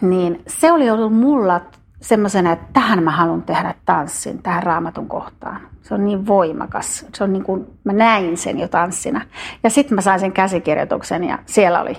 [0.00, 1.60] niin se oli ollut mulla
[2.00, 5.60] semmoisena, että tähän mä haluan tehdä tanssin, tähän raamatun kohtaan.
[5.82, 7.06] Se on niin voimakas.
[7.14, 9.20] Se on niin kuin, mä näin sen jo tanssina.
[9.62, 11.96] Ja sitten mä sain sen käsikirjoituksen ja siellä oli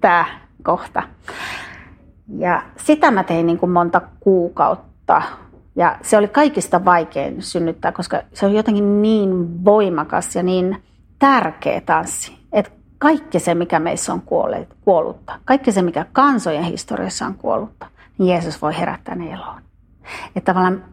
[0.00, 0.24] tämä
[0.62, 1.02] kohta.
[2.38, 5.22] Ja sitä mä tein niin kuin monta kuukautta.
[5.76, 10.82] Ja se oli kaikista vaikein synnyttää, koska se on jotenkin niin voimakas ja niin
[11.18, 12.38] tärkeä tanssi
[12.98, 17.86] kaikki se, mikä meissä on kuolleet, kuollutta, kaikki se, mikä kansojen historiassa on kuollutta,
[18.18, 19.62] niin Jeesus voi herättää ne eloon.
[20.36, 20.84] Että tavallaan,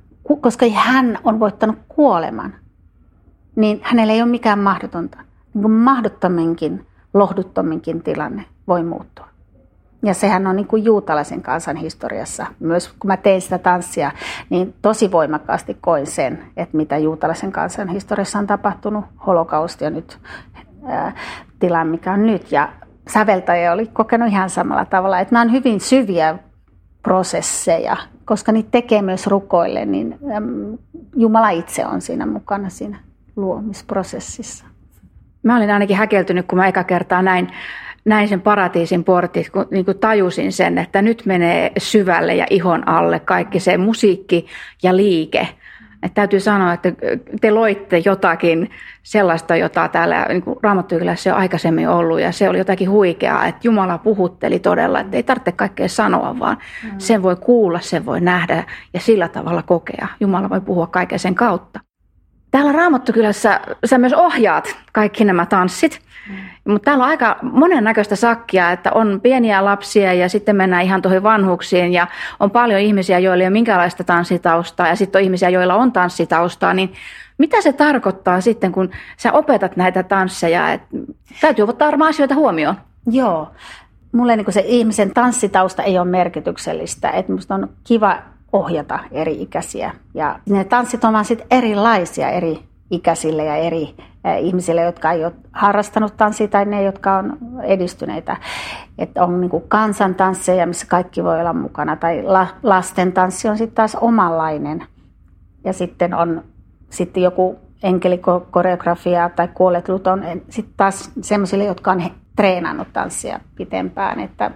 [0.41, 2.53] koska hän on voittanut kuoleman,
[3.55, 5.17] niin hänellä ei ole mikään mahdotonta.
[5.53, 9.25] Niin kuin mahdottominkin, lohduttominkin tilanne voi muuttua.
[10.03, 14.11] Ja sehän on niin kuin juutalaisen kansan historiassa, myös kun mä tein sitä tanssia,
[14.49, 20.19] niin tosi voimakkaasti koin sen, että mitä juutalaisen kansan historiassa on tapahtunut, holokausti ja nyt
[21.59, 22.51] tilan, mikä on nyt.
[22.51, 22.69] Ja
[23.09, 26.37] säveltäjä oli kokenut ihan samalla tavalla, että nämä on hyvin syviä
[27.03, 30.19] prosesseja, koska niitä tekee myös rukoille, niin
[31.15, 32.99] Jumala itse on siinä mukana siinä
[33.35, 34.65] luomisprosessissa.
[35.43, 37.47] Mä olin ainakin häkeltynyt, kun mä eka kertaa näin,
[38.05, 42.87] näin sen paratiisin portit, kun niin kuin tajusin sen, että nyt menee syvälle ja ihon
[42.87, 44.47] alle kaikki se musiikki
[44.83, 45.47] ja liike.
[46.05, 46.91] Että täytyy sanoa, että
[47.41, 48.69] te loitte jotakin
[49.03, 53.97] sellaista, jota täällä niin Raamattukylässä on aikaisemmin ollut, ja se oli jotakin huikeaa, että Jumala
[53.97, 56.91] puhutteli todella, että ei tarvitse kaikkea sanoa, vaan mm.
[56.97, 58.63] sen voi kuulla, sen voi nähdä
[58.93, 60.07] ja sillä tavalla kokea.
[60.19, 61.84] Jumala voi puhua kaiken sen kautta.
[62.55, 66.35] Täällä Raamattukylässä sä myös ohjaat kaikki nämä tanssit, mm.
[66.67, 71.23] mutta täällä on aika monennäköistä sakkia, että on pieniä lapsia ja sitten mennään ihan tuohon
[71.23, 72.07] vanhuksiin ja
[72.39, 76.73] on paljon ihmisiä, joilla ei ole minkäänlaista tanssitaustaa ja sitten on ihmisiä, joilla on tanssitaustaa,
[76.73, 76.93] niin
[77.37, 80.73] mitä se tarkoittaa sitten, kun sä opetat näitä tansseja?
[80.73, 80.81] Et
[81.41, 82.75] täytyy ottaa varmaan asioita huomioon.
[83.11, 83.51] Joo.
[84.11, 87.09] Mulle niin se ihmisen tanssitausta ei ole merkityksellistä.
[87.09, 88.17] Että musta on kiva
[88.55, 89.93] ohjata eri ikäisiä.
[90.13, 92.59] Ja ne tanssit on sitten erilaisia eri
[92.91, 93.95] ikäisille ja eri
[94.39, 98.37] ihmisille, jotka ei ole harrastanut tanssia tai ne, jotka on edistyneitä.
[98.97, 103.75] Että on niin kansantansseja, missä kaikki voi olla mukana, tai la, lasten tanssi on sitten
[103.75, 104.83] taas omanlainen.
[105.63, 106.43] Ja sitten on
[106.89, 112.03] sitten joku enkelikoreografia tai kuolletlut on sitten taas semmoisille, jotka on
[112.35, 114.51] treenannut tanssia pitempään, että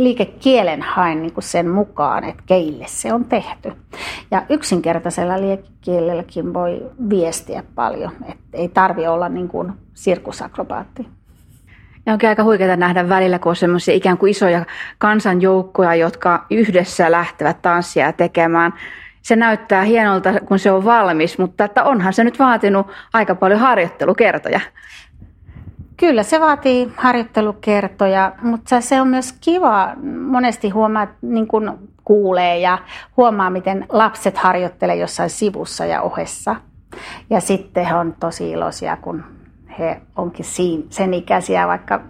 [0.00, 3.72] liikekielen haen niin sen mukaan, että keille se on tehty.
[4.30, 11.08] Ja yksinkertaisella liikekielelläkin voi viestiä paljon, että ei tarvi olla niin kuin sirkusakrobaatti.
[12.06, 14.66] Ja onkin aika huikeaa nähdä välillä, kun on semmoisia ikään kuin isoja
[14.98, 18.74] kansanjoukkoja, jotka yhdessä lähtevät tanssia tekemään.
[19.22, 23.60] Se näyttää hienolta, kun se on valmis, mutta että onhan se nyt vaatinut aika paljon
[23.60, 24.60] harjoittelukertoja.
[26.00, 29.92] Kyllä se vaatii harjoittelukertoja, mutta se on myös kiva.
[30.26, 32.78] Monesti huomaa, niin kun kuulee ja
[33.16, 36.56] huomaa, miten lapset harjoittelee jossain sivussa ja ohessa.
[37.30, 39.24] Ja sitten he on tosi iloisia, kun
[39.78, 40.46] he onkin
[40.90, 42.00] sen ikäisiä vaikka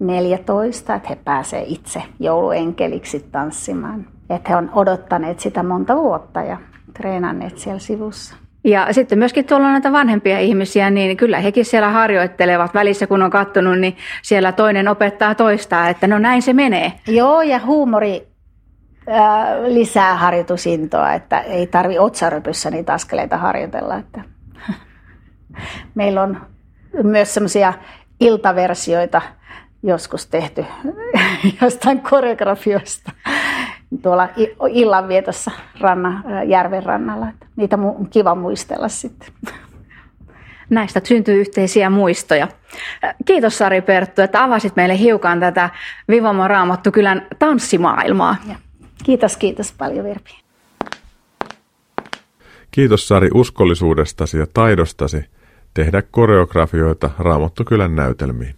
[0.00, 4.06] 14, että he pääsevät itse jouluenkeliksi tanssimaan.
[4.30, 6.56] Että he on odottaneet sitä monta vuotta ja
[6.94, 8.41] treenanneet siellä sivussa.
[8.64, 13.22] Ja sitten myöskin tuolla on näitä vanhempia ihmisiä, niin kyllä hekin siellä harjoittelevat välissä, kun
[13.22, 16.92] on katsonut, niin siellä toinen opettaa toistaa, että no näin se menee.
[17.06, 18.26] Joo, ja huumori
[19.08, 23.96] äh, lisää harjoitusintoa, että ei tarvi otsaröpyssä niitä askeleita harjoitella.
[23.96, 24.22] Että
[25.94, 26.40] Meillä on
[27.02, 27.72] myös semmoisia
[28.20, 29.22] iltaversioita
[29.82, 30.64] joskus tehty
[31.62, 33.12] jostain koreografioista
[34.02, 34.28] tuolla
[34.70, 35.50] illanvietossa
[35.80, 37.26] ranna, järven rannalla.
[37.56, 39.28] Niitä on kiva muistella sitten.
[40.70, 42.48] Näistä syntyy yhteisiä muistoja.
[43.24, 45.70] Kiitos Sari Perttu, että avasit meille hiukan tätä
[46.08, 48.36] Vivamo Raamattu kylän tanssimaailmaa.
[48.48, 48.54] Ja.
[49.04, 50.30] Kiitos, kiitos paljon Virpi.
[52.70, 55.24] Kiitos Sari uskollisuudestasi ja taidostasi
[55.74, 58.54] tehdä koreografioita Raamattukylän näytelmiin.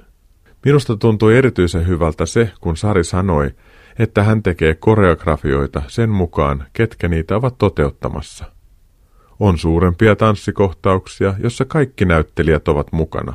[0.64, 3.50] Minusta tuntui erityisen hyvältä se, kun Sari sanoi,
[3.98, 8.44] että hän tekee koreografioita sen mukaan, ketkä niitä ovat toteuttamassa.
[9.40, 13.34] On suurempia tanssikohtauksia, jossa kaikki näyttelijät ovat mukana.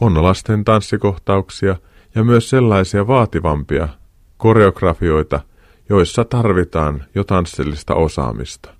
[0.00, 1.76] On lasten tanssikohtauksia
[2.14, 3.88] ja myös sellaisia vaativampia
[4.36, 5.40] koreografioita,
[5.88, 8.74] joissa tarvitaan jo tanssillista osaamista.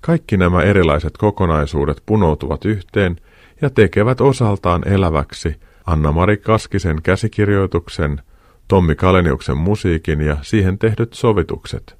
[0.00, 3.16] Kaikki nämä erilaiset kokonaisuudet punoutuvat yhteen
[3.60, 8.22] ja tekevät osaltaan eläväksi Anna-Mari Kaskisen käsikirjoituksen
[8.68, 11.96] Tommi Kaleniuksen musiikin ja siihen tehdyt sovitukset.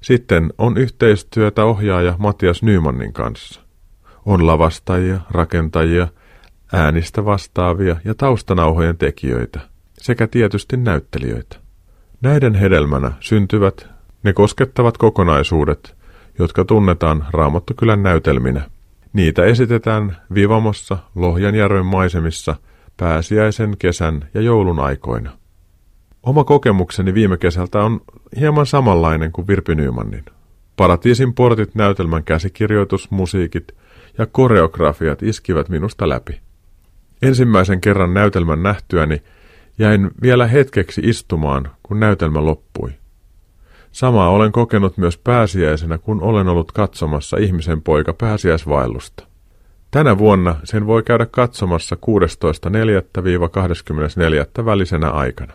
[0.00, 3.60] Sitten on yhteistyötä ohjaaja Matias Nymanin kanssa.
[4.26, 6.08] On lavastajia, rakentajia,
[6.72, 9.60] äänistä vastaavia ja taustanauhojen tekijöitä
[9.98, 11.56] sekä tietysti näyttelijöitä.
[12.20, 13.86] Näiden hedelmänä syntyvät
[14.22, 15.96] ne koskettavat kokonaisuudet,
[16.38, 18.70] jotka tunnetaan Raamattokylän näytelminä.
[19.12, 22.56] Niitä esitetään Vivamossa, Lohjanjärven maisemissa,
[22.96, 25.37] pääsiäisen, kesän ja joulun aikoina.
[26.22, 28.00] Oma kokemukseni viime kesältä on
[28.40, 30.24] hieman samanlainen kuin Virpi Nymanin.
[30.76, 33.74] Paratiisin portit näytelmän käsikirjoitus, musiikit
[34.18, 36.40] ja koreografiat iskivät minusta läpi.
[37.22, 39.22] Ensimmäisen kerran näytelmän nähtyäni
[39.78, 42.90] jäin vielä hetkeksi istumaan, kun näytelmä loppui.
[43.92, 49.26] Samaa olen kokenut myös pääsiäisenä, kun olen ollut katsomassa ihmisen poika pääsiäisvaellusta.
[49.90, 51.96] Tänä vuonna sen voi käydä katsomassa
[54.60, 54.64] 16.4.–24.
[54.64, 55.52] välisenä aikana.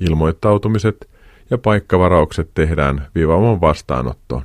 [0.00, 1.10] Ilmoittautumiset
[1.50, 4.42] ja paikkavaraukset tehdään Vivamon vastaanottoon.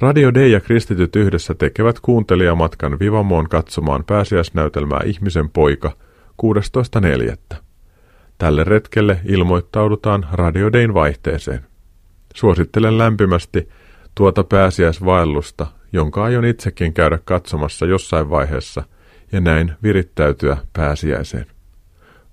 [0.00, 5.92] Radio D ja Kristityt yhdessä tekevät kuuntelijamatkan Vivamoon katsomaan pääsiäisnäytelmää Ihmisen poika
[7.52, 7.56] 16.4.
[8.38, 11.60] Tälle retkelle ilmoittaudutaan Radio Dayn vaihteeseen.
[12.34, 13.68] Suosittelen lämpimästi
[14.14, 18.82] tuota pääsiäisvaellusta, jonka aion itsekin käydä katsomassa jossain vaiheessa
[19.32, 21.46] ja näin virittäytyä pääsiäiseen.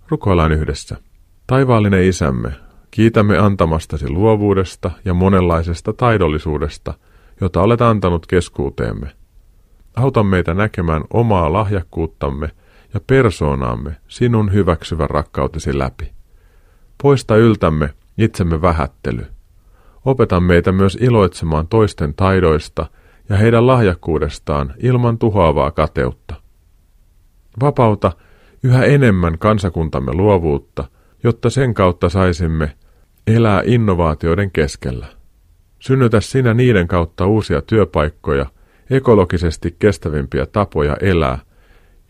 [0.10, 0.98] Rukoillaan yhdessä.
[1.52, 2.52] Taivaallinen isämme,
[2.92, 6.94] kiitämme antamastasi luovuudesta ja monenlaisesta taidollisuudesta,
[7.42, 9.12] jota olet antanut keskuuteemme.
[9.96, 12.50] Auta meitä näkemään omaa lahjakkuuttamme
[12.94, 16.12] ja persoonaamme sinun hyväksyvän rakkautesi läpi.
[17.04, 19.26] Poista yltämme itsemme vähättely.
[20.06, 22.86] Opeta meitä myös iloitsemaan toisten taidoista
[23.30, 26.36] ja heidän lahjakkuudestaan ilman tuhoavaa kateutta.
[27.62, 28.12] Vapauta
[28.64, 30.88] yhä enemmän kansakuntamme luovuutta,
[31.24, 32.76] jotta sen kautta saisimme
[33.28, 35.08] elää innovaatioiden keskellä.
[35.80, 38.46] Synnytä sinä niiden kautta uusia työpaikkoja,
[38.90, 41.40] ekologisesti kestävimpiä tapoja elää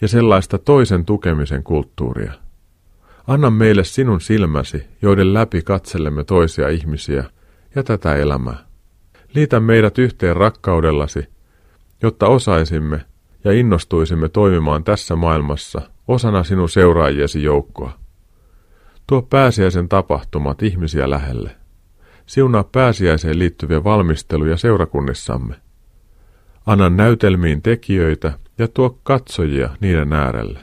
[0.01, 2.33] ja sellaista toisen tukemisen kulttuuria.
[3.27, 7.23] Anna meille sinun silmäsi, joiden läpi katselemme toisia ihmisiä
[7.75, 8.57] ja tätä elämää.
[9.35, 11.27] Liitä meidät yhteen rakkaudellasi,
[12.01, 13.05] jotta osaisimme
[13.43, 18.00] ja innostuisimme toimimaan tässä maailmassa osana sinun seuraajiesi joukkoa.
[19.11, 21.55] Tuo pääsiäisen tapahtumat ihmisiä lähelle.
[22.25, 25.55] Siunaa pääsiäiseen liittyviä valmisteluja seurakunnissamme.
[26.65, 30.59] Anna näytelmiin tekijöitä ja tuo katsojia niiden äärelle.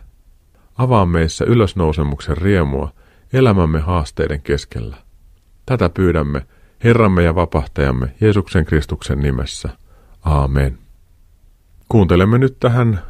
[0.78, 2.92] Avaa meissä ylösnousemuksen riemua
[3.32, 4.96] elämämme haasteiden keskellä.
[5.66, 6.46] Tätä pyydämme
[6.84, 9.68] Herramme ja vapahtajamme Jeesuksen Kristuksen nimessä.
[10.22, 10.78] Aamen.
[11.88, 13.00] Kuuntelemme nyt tähän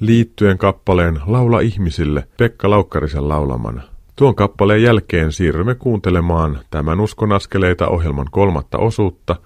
[0.00, 3.97] liittyen kappaleen Laula ihmisille Pekka Laukkarisen laulamana.
[4.18, 9.36] Tuon kappaleen jälkeen siirrymme kuuntelemaan tämän Uskon askeleita ohjelman kolmatta osuutta,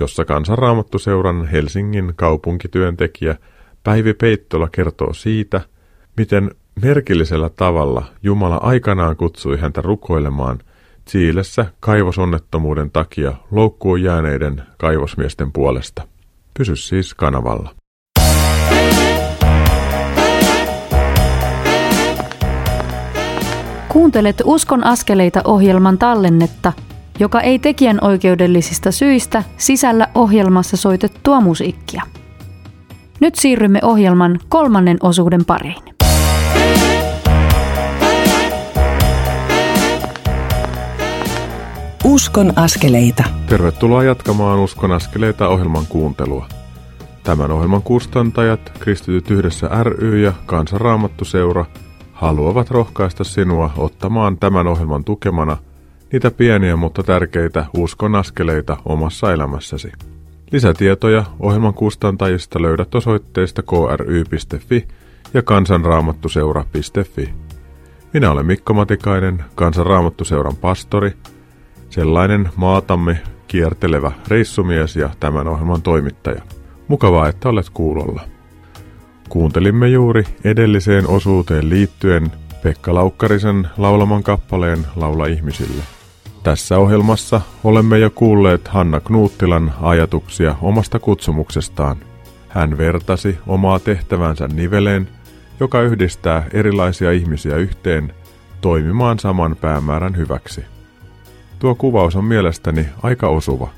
[0.00, 3.36] jossa Kansanraamattuseuran Helsingin kaupunkityöntekijä
[3.82, 5.60] Päivi Peittola kertoo siitä,
[6.16, 6.50] miten
[6.82, 10.58] merkillisellä tavalla Jumala aikanaan kutsui häntä rukoilemaan
[11.10, 16.08] Chiilessä kaivosonnettomuuden takia loukkuun jääneiden kaivosmiesten puolesta.
[16.58, 17.85] Pysy siis kanavalla.
[23.96, 26.72] Kuuntelet Uskon askeleita ohjelman tallennetta,
[27.18, 32.02] joka ei tekijän oikeudellisista syistä sisällä ohjelmassa soitettua musiikkia.
[33.20, 35.82] Nyt siirrymme ohjelman kolmannen osuuden pariin.
[42.04, 43.24] Uskon askeleita.
[43.48, 46.48] Tervetuloa jatkamaan Uskon askeleita ohjelman kuuntelua.
[47.22, 51.64] Tämän ohjelman kustantajat, Kristityt yhdessä ry ja Kansanraamattuseura–
[52.16, 55.56] haluavat rohkaista sinua ottamaan tämän ohjelman tukemana
[56.12, 59.92] niitä pieniä mutta tärkeitä uskon askeleita omassa elämässäsi.
[60.52, 64.88] Lisätietoja ohjelman kustantajista löydät osoitteista kry.fi
[65.34, 67.34] ja kansanraamattuseura.fi.
[68.12, 71.12] Minä olen Mikko Matikainen, kansanraamattuseuran pastori,
[71.90, 76.42] sellainen maatamme kiertelevä reissumies ja tämän ohjelman toimittaja.
[76.88, 78.35] Mukavaa, että olet kuulolla.
[79.28, 85.82] Kuuntelimme juuri edelliseen osuuteen liittyen Pekka Laukkarisen laulaman kappaleen Laula ihmisille.
[86.42, 91.96] Tässä ohjelmassa olemme jo kuulleet Hanna Knuuttilan ajatuksia omasta kutsumuksestaan.
[92.48, 95.08] Hän vertasi omaa tehtävänsä niveleen,
[95.60, 98.12] joka yhdistää erilaisia ihmisiä yhteen
[98.60, 100.64] toimimaan saman päämäärän hyväksi.
[101.58, 103.68] Tuo kuvaus on mielestäni aika osuva.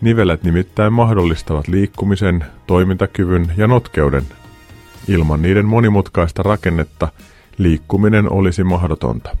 [0.00, 4.24] Nivelet nimittäin mahdollistavat liikkumisen, toimintakyvyn ja notkeuden
[5.08, 7.08] Ilman niiden monimutkaista rakennetta
[7.58, 9.36] liikkuminen olisi mahdotonta.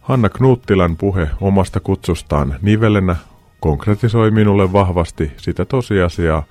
[0.00, 3.16] Hanna Knuttilan puhe omasta kutsustaan nivelenä
[3.60, 6.42] konkretisoi minulle vahvasti sitä tosiasiaa,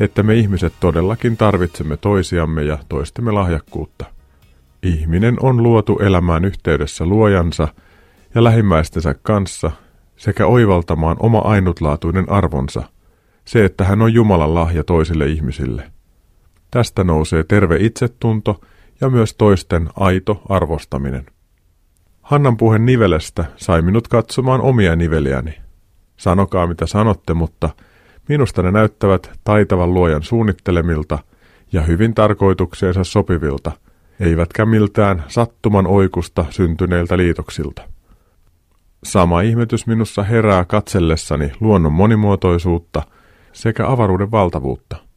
[0.00, 4.04] että me ihmiset todellakin tarvitsemme toisiamme ja toistemme lahjakkuutta.
[4.82, 7.68] Ihminen on luotu elämään yhteydessä luojansa
[8.34, 9.70] ja lähimmäistensä kanssa
[10.16, 12.82] sekä oivaltamaan oma ainutlaatuinen arvonsa,
[13.44, 15.90] se että hän on Jumalan lahja toisille ihmisille–
[16.70, 18.60] Tästä nousee terve itsetunto
[19.00, 21.26] ja myös toisten aito arvostaminen.
[22.22, 25.54] Hannan puhe nivelestä sai minut katsomaan omia niveliäni.
[26.16, 27.70] Sanokaa mitä sanotte, mutta
[28.28, 31.18] minusta ne näyttävät taitavan luojan suunnittelemilta
[31.72, 33.72] ja hyvin tarkoitukseensa sopivilta,
[34.20, 37.82] eivätkä miltään sattuman oikusta syntyneiltä liitoksilta.
[39.04, 43.02] Sama ihmetys minussa herää katsellessani luonnon monimuotoisuutta
[43.52, 45.07] sekä avaruuden valtavuutta.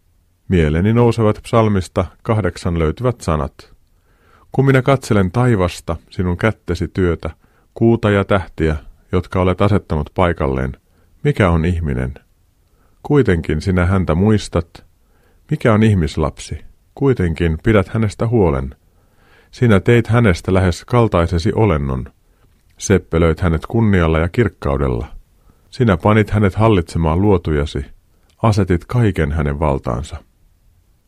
[0.51, 3.73] Mieleeni nousevat psalmista kahdeksan löytyvät sanat.
[4.51, 7.29] Kun minä katselen taivasta, sinun kättesi työtä,
[7.73, 8.75] kuuta ja tähtiä,
[9.11, 10.77] jotka olet asettanut paikalleen,
[11.23, 12.13] mikä on ihminen?
[13.03, 14.85] Kuitenkin sinä häntä muistat.
[15.51, 16.61] Mikä on ihmislapsi?
[16.95, 18.75] Kuitenkin pidät hänestä huolen.
[19.51, 22.05] Sinä teit hänestä lähes kaltaisesi olennon.
[22.77, 25.07] Seppelöit hänet kunnialla ja kirkkaudella.
[25.69, 27.85] Sinä panit hänet hallitsemaan luotujasi,
[28.41, 30.30] asetit kaiken hänen valtaansa.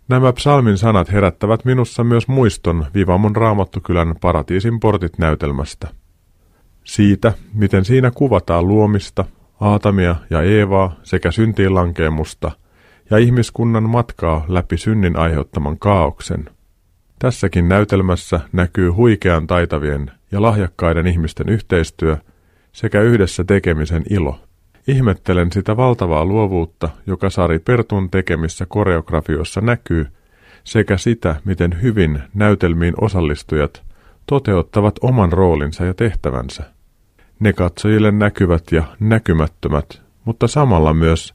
[0.10, 5.88] Nämä psalmin sanat herättävät minussa myös muiston Vivamon raamattukylän paratiisin portit näytelmästä.
[6.84, 9.26] Siitä, miten siinä kuvataan luomista,
[9.60, 12.51] Aatamia ja Eevaa sekä syntiin lankeemusta
[13.10, 16.49] ja ihmiskunnan matkaa läpi synnin aiheuttaman kaauksen.
[17.20, 22.18] Tässäkin näytelmässä näkyy huikean taitavien ja lahjakkaiden ihmisten yhteistyö
[22.72, 24.39] sekä yhdessä tekemisen ilo.
[24.88, 30.08] Ihmettelen sitä valtavaa luovuutta, joka Sari Pertun tekemissä koreografioissa näkyy,
[30.64, 33.84] sekä sitä, miten hyvin näytelmiin osallistujat
[34.26, 36.64] toteuttavat oman roolinsa ja tehtävänsä.
[37.40, 41.34] Ne katsojille näkyvät ja näkymättömät, mutta samalla myös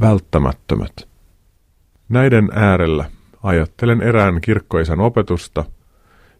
[0.00, 1.08] välttämättömät.
[2.08, 3.04] Näiden äärellä
[3.42, 5.64] ajattelen erään kirkkoisän opetusta,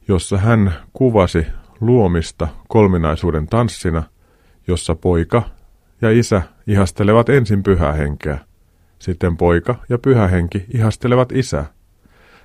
[0.08, 1.46] jossa hän kuvasi
[1.80, 4.02] luomista kolminaisuuden tanssina,
[4.66, 5.42] jossa poika
[6.02, 8.38] ja isä ihastelevat ensin pyhähenkeä,
[8.98, 11.66] sitten poika ja pyhähenki ihastelevat isää.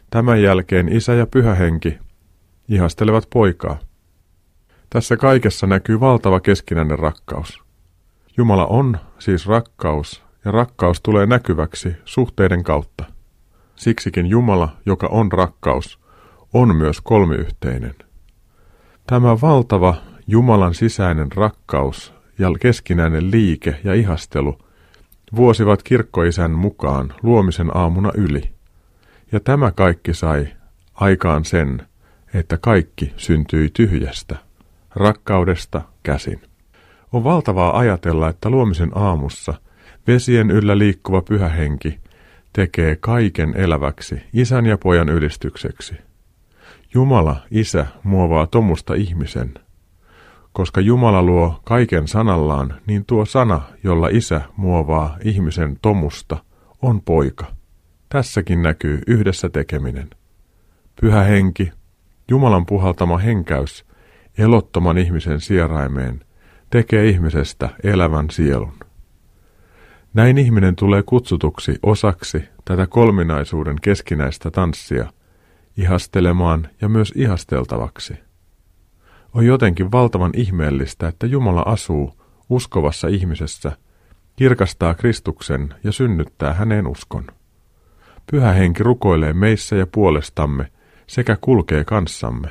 [0.10, 1.98] Tämän jälkeen isä ja pyhähenki
[2.68, 3.80] ihastelevat poikaa.
[4.90, 7.64] Tässä kaikessa näkyy valtava keskinäinen rakkaus.
[8.38, 13.06] Jumala on siis rakkaus, ja rakkaus tulee näkyväksi suhteiden kautta.
[13.76, 16.00] Siksikin Jumala, joka on rakkaus,
[16.54, 17.96] on myös kolmiyhteinen.
[19.08, 19.96] Tämä valtava
[20.28, 24.58] Jumalan sisäinen rakkaus ja keskinäinen liike ja ihastelu
[25.36, 28.52] vuosivat kirkkoisän mukaan luomisen aamuna yli.
[29.32, 30.48] Ja tämä kaikki sai
[30.94, 31.88] aikaan sen,
[32.34, 34.36] että kaikki syntyi tyhjästä,
[34.96, 36.42] rakkaudesta käsin.
[37.12, 39.54] On valtavaa ajatella, että luomisen aamussa
[40.08, 42.00] vesien yllä liikkuva pyhä henki
[42.54, 45.96] tekee kaiken eläväksi isän ja pojan ylistykseksi.
[46.94, 49.54] Jumala, isä, muovaa tomusta ihmisen.
[50.54, 56.38] Koska Jumala luo kaiken sanallaan, niin tuo sana, jolla isä muovaa ihmisen tomusta,
[56.82, 57.46] on poika.
[58.10, 60.10] Tässäkin näkyy yhdessä tekeminen.
[61.02, 61.72] Pyhä henki,
[62.30, 63.86] Jumalan puhaltama henkäys,
[64.38, 66.26] elottoman ihmisen sieraimeen,
[66.70, 68.74] tekee ihmisestä elävän sielun.
[70.14, 75.14] Näin ihminen tulee kutsutuksi osaksi tätä kolminaisuuden keskinäistä tanssia,
[75.78, 78.33] ihastelemaan ja myös ihasteltavaksi.
[79.34, 82.14] On jotenkin valtavan ihmeellistä, että Jumala asuu
[82.50, 83.72] uskovassa ihmisessä,
[84.36, 87.28] kirkastaa Kristuksen ja synnyttää häneen uskon.
[88.32, 90.72] Pyhä henki rukoilee meissä ja puolestamme
[91.08, 92.50] sekä kulkee kanssamme.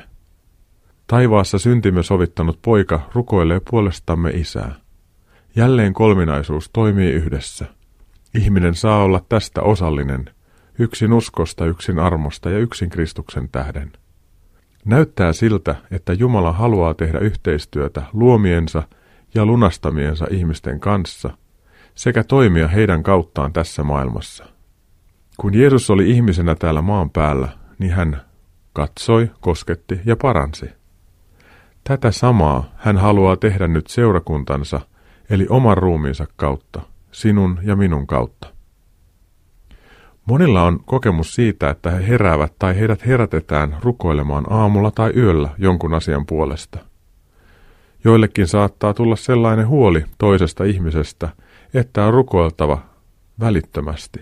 [1.07, 4.75] Taivaassa syntimme sovittanut poika rukoilee puolestamme isää.
[5.55, 7.65] Jälleen kolminaisuus toimii yhdessä.
[8.35, 10.29] Ihminen saa olla tästä osallinen,
[10.79, 13.91] yksin uskosta, yksin armosta ja yksin Kristuksen tähden.
[14.85, 18.83] Näyttää siltä, että Jumala haluaa tehdä yhteistyötä luomiensa
[19.35, 21.37] ja lunastamiensa ihmisten kanssa
[21.95, 24.45] sekä toimia heidän kauttaan tässä maailmassa.
[25.37, 28.21] Kun Jeesus oli ihmisenä täällä maan päällä, niin hän
[28.73, 30.65] katsoi, kosketti ja paransi.
[31.83, 34.81] Tätä samaa hän haluaa tehdä nyt seurakuntansa–
[35.29, 36.81] eli oman ruumiinsa kautta,
[37.11, 38.52] sinun ja minun kautta.
[40.25, 45.93] Monilla on kokemus siitä, että he heräävät tai heidät herätetään rukoilemaan aamulla tai yöllä jonkun
[45.93, 46.79] asian puolesta.
[48.03, 51.29] Joillekin saattaa tulla sellainen huoli toisesta ihmisestä,
[51.73, 52.79] että on rukoiltava
[53.39, 54.19] välittömästi.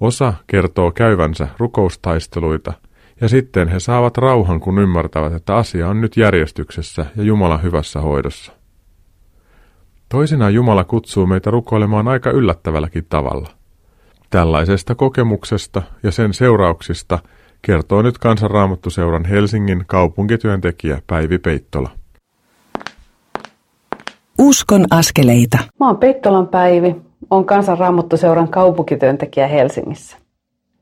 [0.00, 2.72] Osa kertoo käyvänsä rukoustaisteluita,
[3.20, 8.00] ja sitten he saavat rauhan, kun ymmärtävät, että asia on nyt järjestyksessä ja Jumala hyvässä
[8.00, 8.52] hoidossa.
[10.08, 13.61] Toisinaan Jumala kutsuu meitä rukoilemaan aika yllättävälläkin tavalla.
[14.32, 17.18] Tällaisesta kokemuksesta ja sen seurauksista
[17.62, 21.90] kertoo nyt Kansanraamattuseuran Helsingin kaupunkityöntekijä Päivi Peittola.
[24.38, 25.58] Uskon askeleita.
[25.80, 26.96] Mä oon Peittolan Päivi,
[27.30, 30.16] on Kansanraamattuseuran kaupunkityöntekijä Helsingissä.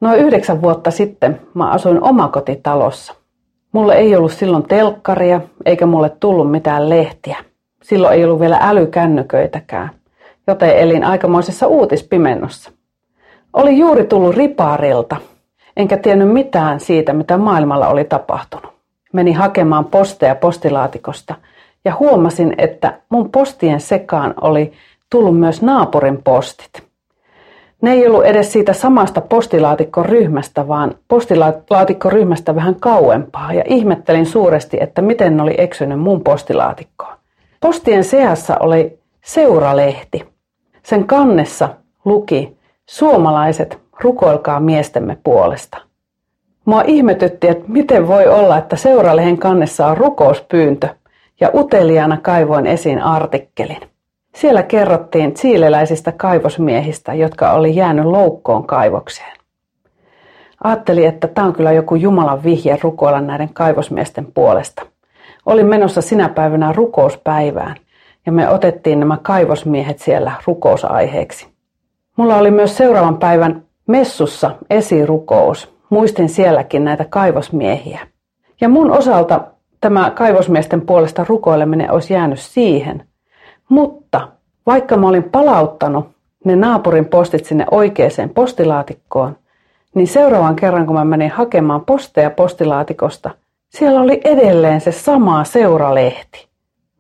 [0.01, 3.14] Noin yhdeksän vuotta sitten mä asuin omakotitalossa.
[3.72, 7.36] Mulle ei ollut silloin telkkaria eikä mulle tullut mitään lehtiä.
[7.82, 9.90] Silloin ei ollut vielä älykännyköitäkään,
[10.46, 12.70] joten elin aikamoisessa uutispimennossa.
[13.53, 15.16] Oli juuri tullut ripaarilta,
[15.76, 18.72] enkä tiennyt mitään siitä, mitä maailmalla oli tapahtunut.
[19.12, 21.34] Menin hakemaan posteja postilaatikosta
[21.84, 24.72] ja huomasin, että mun postien sekaan oli
[25.11, 26.82] tullut myös naapurin postit.
[27.82, 35.03] Ne ei ollut edes siitä samasta postilaatikkoryhmästä, vaan postilaatikkoryhmästä vähän kauempaa ja ihmettelin suuresti, että
[35.03, 37.14] miten ne oli eksynyt mun postilaatikkoon.
[37.61, 40.24] Postien seassa oli seuralehti.
[40.82, 41.68] Sen kannessa
[42.05, 42.59] luki
[42.91, 45.78] Suomalaiset, rukoilkaa miestemme puolesta.
[46.64, 50.88] Mua ihmetytti, että miten voi olla, että seuralehen kannessa on rukouspyyntö,
[51.41, 53.80] ja uteliaana kaivoin esiin artikkelin.
[54.34, 59.36] Siellä kerrottiin siileläisistä kaivosmiehistä, jotka oli jäänyt loukkoon kaivokseen.
[60.64, 64.82] Ajattelin, että tämä on kyllä joku Jumalan vihje rukoilla näiden kaivosmiesten puolesta.
[65.47, 67.76] Olin menossa sinä päivänä rukouspäivään
[68.26, 71.49] ja me otettiin nämä kaivosmiehet siellä rukousaiheeksi.
[72.16, 75.74] Mulla oli myös seuraavan päivän messussa esirukous.
[75.90, 78.00] Muistin sielläkin näitä kaivosmiehiä.
[78.61, 79.40] Ja mun osalta
[79.80, 83.06] tämä kaivosmiesten puolesta rukoileminen olisi jäänyt siihen.
[83.68, 84.28] Mutta
[84.66, 86.08] vaikka mä olin palauttanut
[86.44, 89.36] ne naapurin postit sinne oikeaan postilaatikkoon,
[89.94, 93.30] niin seuraavan kerran kun mä menin hakemaan posteja postilaatikosta,
[93.68, 96.48] siellä oli edelleen se sama seuralehti.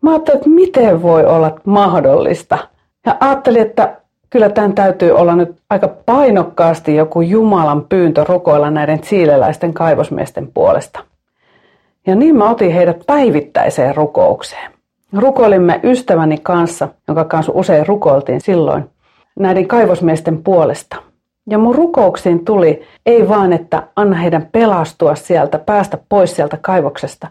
[0.02, 2.58] Mä ajattelin, että miten voi olla mahdollista.
[3.06, 3.99] Ja ajattelin, että
[4.30, 11.00] kyllä tämän täytyy olla nyt aika painokkaasti joku Jumalan pyyntö rukoilla näiden siileläisten kaivosmiesten puolesta.
[12.06, 14.70] Ja niin mä otin heidät päivittäiseen rukoukseen.
[15.12, 18.90] Rukoilimme ystäväni kanssa, jonka kanssa usein rukoiltiin silloin,
[19.38, 20.96] näiden kaivosmiesten puolesta.
[21.50, 27.28] Ja mun rukouksiin tuli ei vaan, että anna heidän pelastua sieltä, päästä pois sieltä kaivoksesta,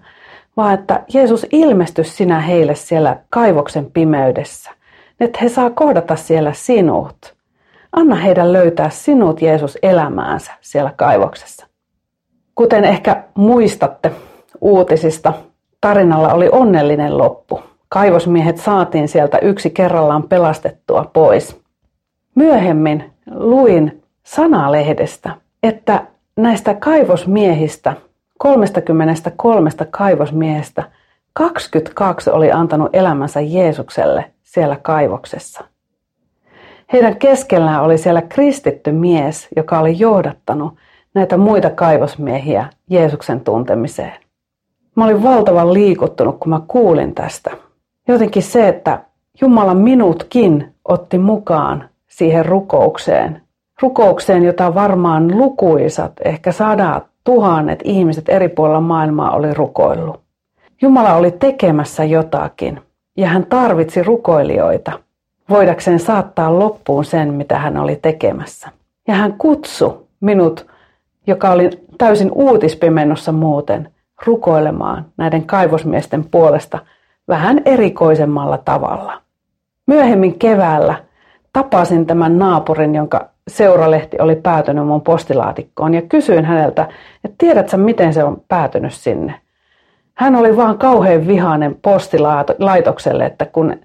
[0.57, 4.71] vaan että Jeesus ilmestys sinä heille siellä kaivoksen pimeydessä.
[5.19, 7.35] Että he saa kohdata siellä sinut.
[7.91, 11.67] Anna heidän löytää sinut Jeesus elämäänsä siellä kaivoksessa.
[12.55, 14.11] Kuten ehkä muistatte
[14.61, 15.33] uutisista,
[15.81, 17.61] tarinalla oli onnellinen loppu.
[17.89, 21.61] Kaivosmiehet saatiin sieltä yksi kerrallaan pelastettua pois.
[22.35, 25.31] Myöhemmin luin sanalehdestä,
[25.63, 26.05] että
[26.37, 27.93] näistä kaivosmiehistä,
[28.37, 30.83] 33 kaivosmiehestä,
[31.33, 35.63] 22 oli antanut elämänsä Jeesukselle siellä kaivoksessa.
[36.93, 40.73] Heidän keskellään oli siellä kristitty mies, joka oli johdattanut
[41.13, 44.13] näitä muita kaivosmiehiä Jeesuksen tuntemiseen.
[44.95, 47.51] Mä olin valtavan liikuttunut, kun mä kuulin tästä.
[48.07, 49.03] Jotenkin se, että
[49.41, 53.41] Jumala minutkin otti mukaan siihen rukoukseen.
[53.81, 60.21] Rukoukseen, jota varmaan lukuisat, ehkä sadat, tuhannet ihmiset eri puolilla maailmaa oli rukoillut.
[60.81, 62.81] Jumala oli tekemässä jotakin
[63.19, 64.91] ja hän tarvitsi rukoilijoita
[65.49, 68.69] voidakseen saattaa loppuun sen, mitä hän oli tekemässä.
[69.07, 70.67] Ja hän kutsui minut,
[71.27, 73.89] joka oli täysin uutispimennossa muuten,
[74.25, 76.79] rukoilemaan näiden kaivosmiesten puolesta
[77.27, 79.21] vähän erikoisemmalla tavalla.
[79.87, 80.95] Myöhemmin keväällä
[81.53, 86.87] tapasin tämän naapurin, jonka seuralehti oli päätynyt mun postilaatikkoon ja kysyin häneltä,
[87.23, 89.33] että tiedätkö miten se on päätynyt sinne.
[90.19, 93.75] Hän oli vaan kauhean vihainen postilaitokselle, että kun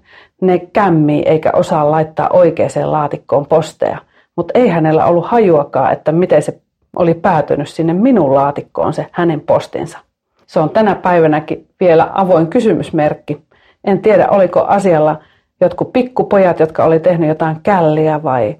[0.41, 3.97] ne kämmii eikä osaa laittaa oikeaan laatikkoon posteja.
[4.35, 6.61] Mutta ei hänellä ollut hajuakaan, että miten se
[6.95, 9.99] oli päätynyt sinne minun laatikkoon se hänen postinsa.
[10.45, 13.41] Se on tänä päivänäkin vielä avoin kysymysmerkki.
[13.83, 15.19] En tiedä, oliko asialla
[15.61, 18.55] jotkut pikkupojat, jotka oli tehnyt jotain källiä vai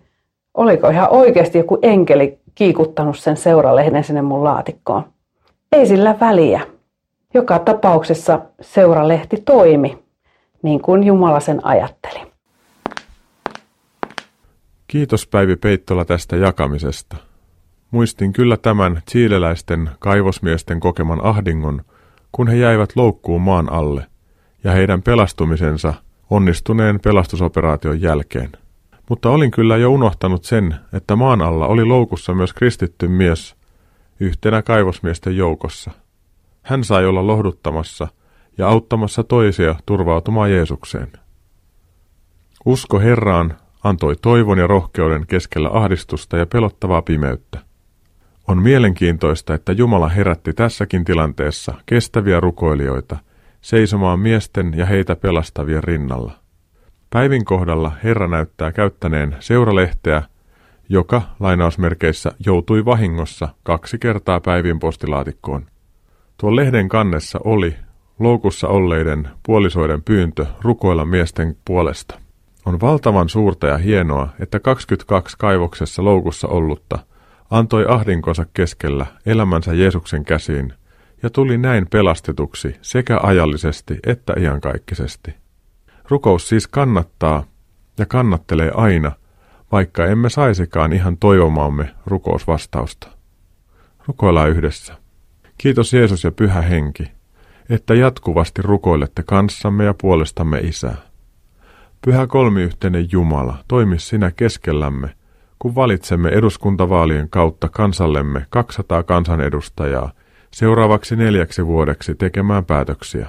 [0.54, 5.04] oliko ihan oikeasti joku enkeli kiikuttanut sen seuralehden sinne mun laatikkoon.
[5.72, 6.75] Ei sillä väliä.
[7.36, 10.04] Joka tapauksessa seuralehti toimi,
[10.62, 12.32] niin kuin Jumala sen ajatteli.
[14.88, 17.18] Kiitos Päivi Peittola tästä jakamisesta.
[17.92, 21.82] Muistin kyllä tämän chileläisten kaivosmiesten kokeman ahdingon,
[22.32, 24.06] kun he jäivät loukkuun maan alle,
[24.64, 25.94] ja heidän pelastumisensa
[26.30, 28.52] onnistuneen pelastusoperaation jälkeen.
[29.10, 33.56] Mutta olin kyllä jo unohtanut sen, että maan alla oli loukussa myös kristitty mies
[34.20, 35.92] yhtenä kaivosmiesten joukossa.
[36.66, 38.08] Hän sai olla lohduttamassa
[38.58, 41.12] ja auttamassa toisia turvautumaan Jeesukseen.
[42.66, 47.60] Usko Herraan antoi toivon ja rohkeuden keskellä ahdistusta ja pelottavaa pimeyttä.
[48.48, 53.18] On mielenkiintoista, että Jumala herätti tässäkin tilanteessa kestäviä rukoilijoita
[53.62, 56.32] seisomaan miesten ja heitä pelastavien rinnalla.
[57.10, 60.24] Päivin kohdalla Herra näyttää käyttäneen seuralehteä,
[60.90, 65.66] joka lainausmerkeissä joutui vahingossa kaksi kertaa päivin postilaatikkoon.
[66.38, 67.76] Tuon lehden kannessa oli
[68.20, 72.20] loukussa olleiden puolisoiden pyyntö rukoilla miesten puolesta.
[72.66, 77.00] On valtavan suurta ja hienoa, että 22 kaivoksessa loukussa ollutta–
[77.50, 80.74] antoi ahdinkonsa keskellä elämänsä Jeesuksen käsiin
[81.24, 85.36] ja tuli näin pelastetuksi sekä ajallisesti että iankaikkisesti.
[86.10, 87.44] Rukous siis kannattaa
[87.98, 89.12] ja kannattelee aina,
[89.72, 93.08] vaikka emme saisikaan ihan toivomaamme rukousvastausta.
[94.08, 95.05] Rukoillaan yhdessä.
[95.58, 97.12] Kiitos Jeesus ja Pyhä Henki,
[97.70, 100.98] että jatkuvasti rukoilette kanssamme ja puolestamme Isää.
[102.06, 105.10] Pyhä kolmiyhteinen Jumala, toimi sinä keskellämme–
[105.60, 110.12] kun valitsemme eduskuntavaalien kautta kansallemme 200 kansanedustajaa
[110.52, 113.28] seuraavaksi neljäksi vuodeksi tekemään päätöksiä.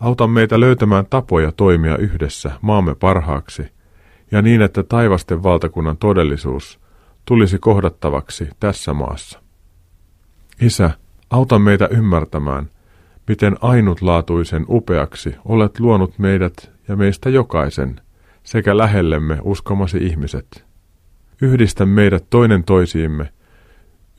[0.00, 3.62] Auta meitä löytämään tapoja toimia yhdessä maamme parhaaksi
[4.30, 6.80] ja niin, että taivasten valtakunnan todellisuus
[7.24, 9.42] tulisi kohdattavaksi tässä maassa.
[10.60, 10.90] Isä,
[11.30, 12.70] auta meitä ymmärtämään,
[13.28, 18.00] miten ainutlaatuisen upeaksi olet luonut meidät ja meistä jokaisen
[18.42, 20.64] sekä lähellemme uskomasi ihmiset.
[21.42, 23.28] Yhdistä meidät toinen toisiimme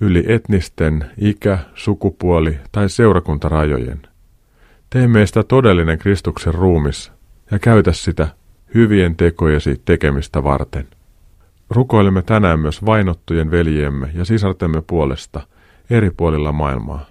[0.02, 4.02] yli etnisten, ikä, sukupuoli tai seurakuntarajojen.
[4.90, 7.12] Tee meistä todellinen Kristuksen ruumis
[7.52, 8.28] ja käytä sitä
[8.74, 10.88] hyvien tekojesi tekemistä varten.
[11.70, 15.42] Rukoilemme tänään myös vainottujen veljiemme ja sisartemme puolesta
[15.90, 17.06] eri puolilla maailmaa.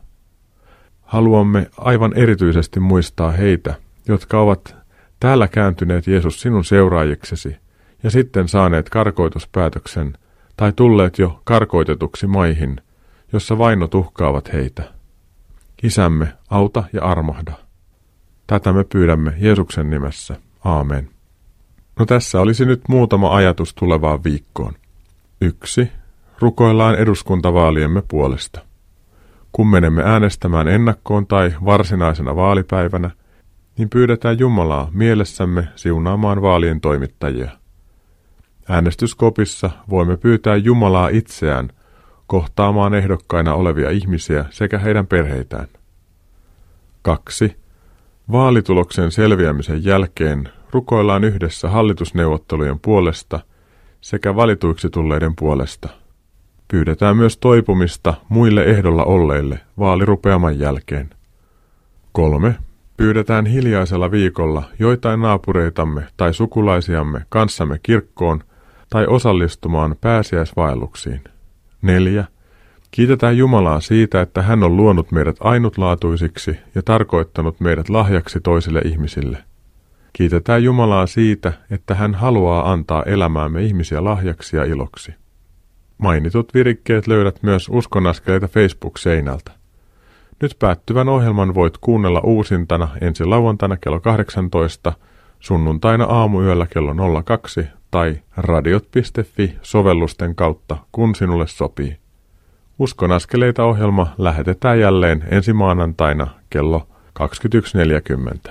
[1.03, 3.75] Haluamme aivan erityisesti muistaa heitä,
[4.09, 4.77] jotka ovat
[5.21, 7.57] täällä kääntyneet Jeesus sinun seuraajiksesi
[8.03, 10.19] ja sitten saaneet karkoituspäätöksen
[10.57, 12.81] tai tulleet jo karkoitetuksi maihin,
[13.33, 14.93] jossa vainot uhkaavat heitä.
[15.83, 17.53] Isämme, auta ja armahda.
[18.47, 20.37] Tätä me pyydämme Jeesuksen nimessä.
[20.65, 21.11] Aamen.
[21.99, 24.73] No tässä olisi nyt muutama ajatus tulevaan viikkoon.
[25.41, 25.93] Yksi.
[26.39, 28.66] Rukoillaan eduskuntavaaliemme puolesta.
[29.57, 33.11] Kun menemme äänestämään ennakkoon tai varsinaisena vaalipäivänä,
[33.79, 37.51] niin pyydetään Jumalaa mielessämme siunaamaan vaalien toimittajia.
[38.69, 41.69] Äänestyskopissa voimme pyytää Jumalaa itseään
[42.27, 45.69] kohtaamaan ehdokkaina olevia ihmisiä sekä heidän perheitään.
[47.03, 47.57] 2.
[48.33, 53.41] Vaalituloksen selviämisen jälkeen rukoillaan yhdessä hallitusneuvottelujen puolesta
[54.01, 56.06] sekä valituiksi tulleiden puolesta.
[56.69, 61.11] Pyydetään myös toipumista muille ehdolla olleille vaalirupeaman jälkeen.
[62.13, 62.55] 3.
[62.97, 68.41] Pyydetään hiljaisella viikolla joitain naapureitamme tai sukulaisiamme kanssamme kirkkoon
[68.91, 71.21] tai osallistumaan pääsiäisvaelluksiin.
[71.83, 72.25] 4.
[72.91, 79.39] Kiitetään Jumalaa siitä, että hän on luonut meidät ainutlaatuisiksi ja tarkoittanut meidät lahjaksi toisille ihmisille.
[80.13, 85.15] Kiitetään Jumalaa siitä, että hän haluaa antaa elämäämme ihmisiä lahjaksi ja iloksi.
[85.99, 89.51] Mainitut virikkeet löydät myös uskonaskeleita Facebook-seinältä.
[90.43, 94.93] Nyt päättyvän ohjelman voit kuunnella uusintana ensi lauantaina kello 18,
[95.41, 101.97] sunnuntaina aamuyöllä kello 02 tai radiot.fi sovellusten kautta, kun sinulle sopii.
[102.79, 106.89] Uskon askeleita ohjelma lähetetään jälleen ensi maanantaina kello
[108.49, 108.51] 21.40.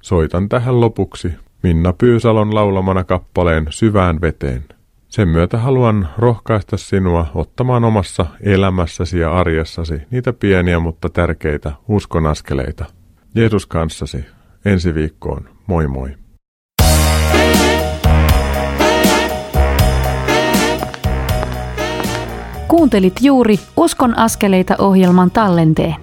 [0.00, 1.32] Soitan tähän lopuksi
[1.62, 4.64] Minna Pyysalon laulamana kappaleen Syvään veteen.
[5.10, 12.26] Sen myötä haluan rohkaista sinua ottamaan omassa elämässäsi ja arjessasi niitä pieniä mutta tärkeitä uskon
[12.26, 12.84] askeleita.
[13.34, 14.24] Jeesus kanssasi.
[14.64, 15.48] Ensi viikkoon.
[15.66, 16.14] Moi moi.
[22.68, 25.96] Kuuntelit juuri Uskon askeleita ohjelman tallenteen.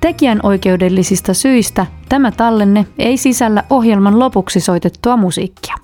[0.00, 5.83] Tekijän oikeudellisista syistä tämä tallenne ei sisällä ohjelman lopuksi soitettua musiikkia.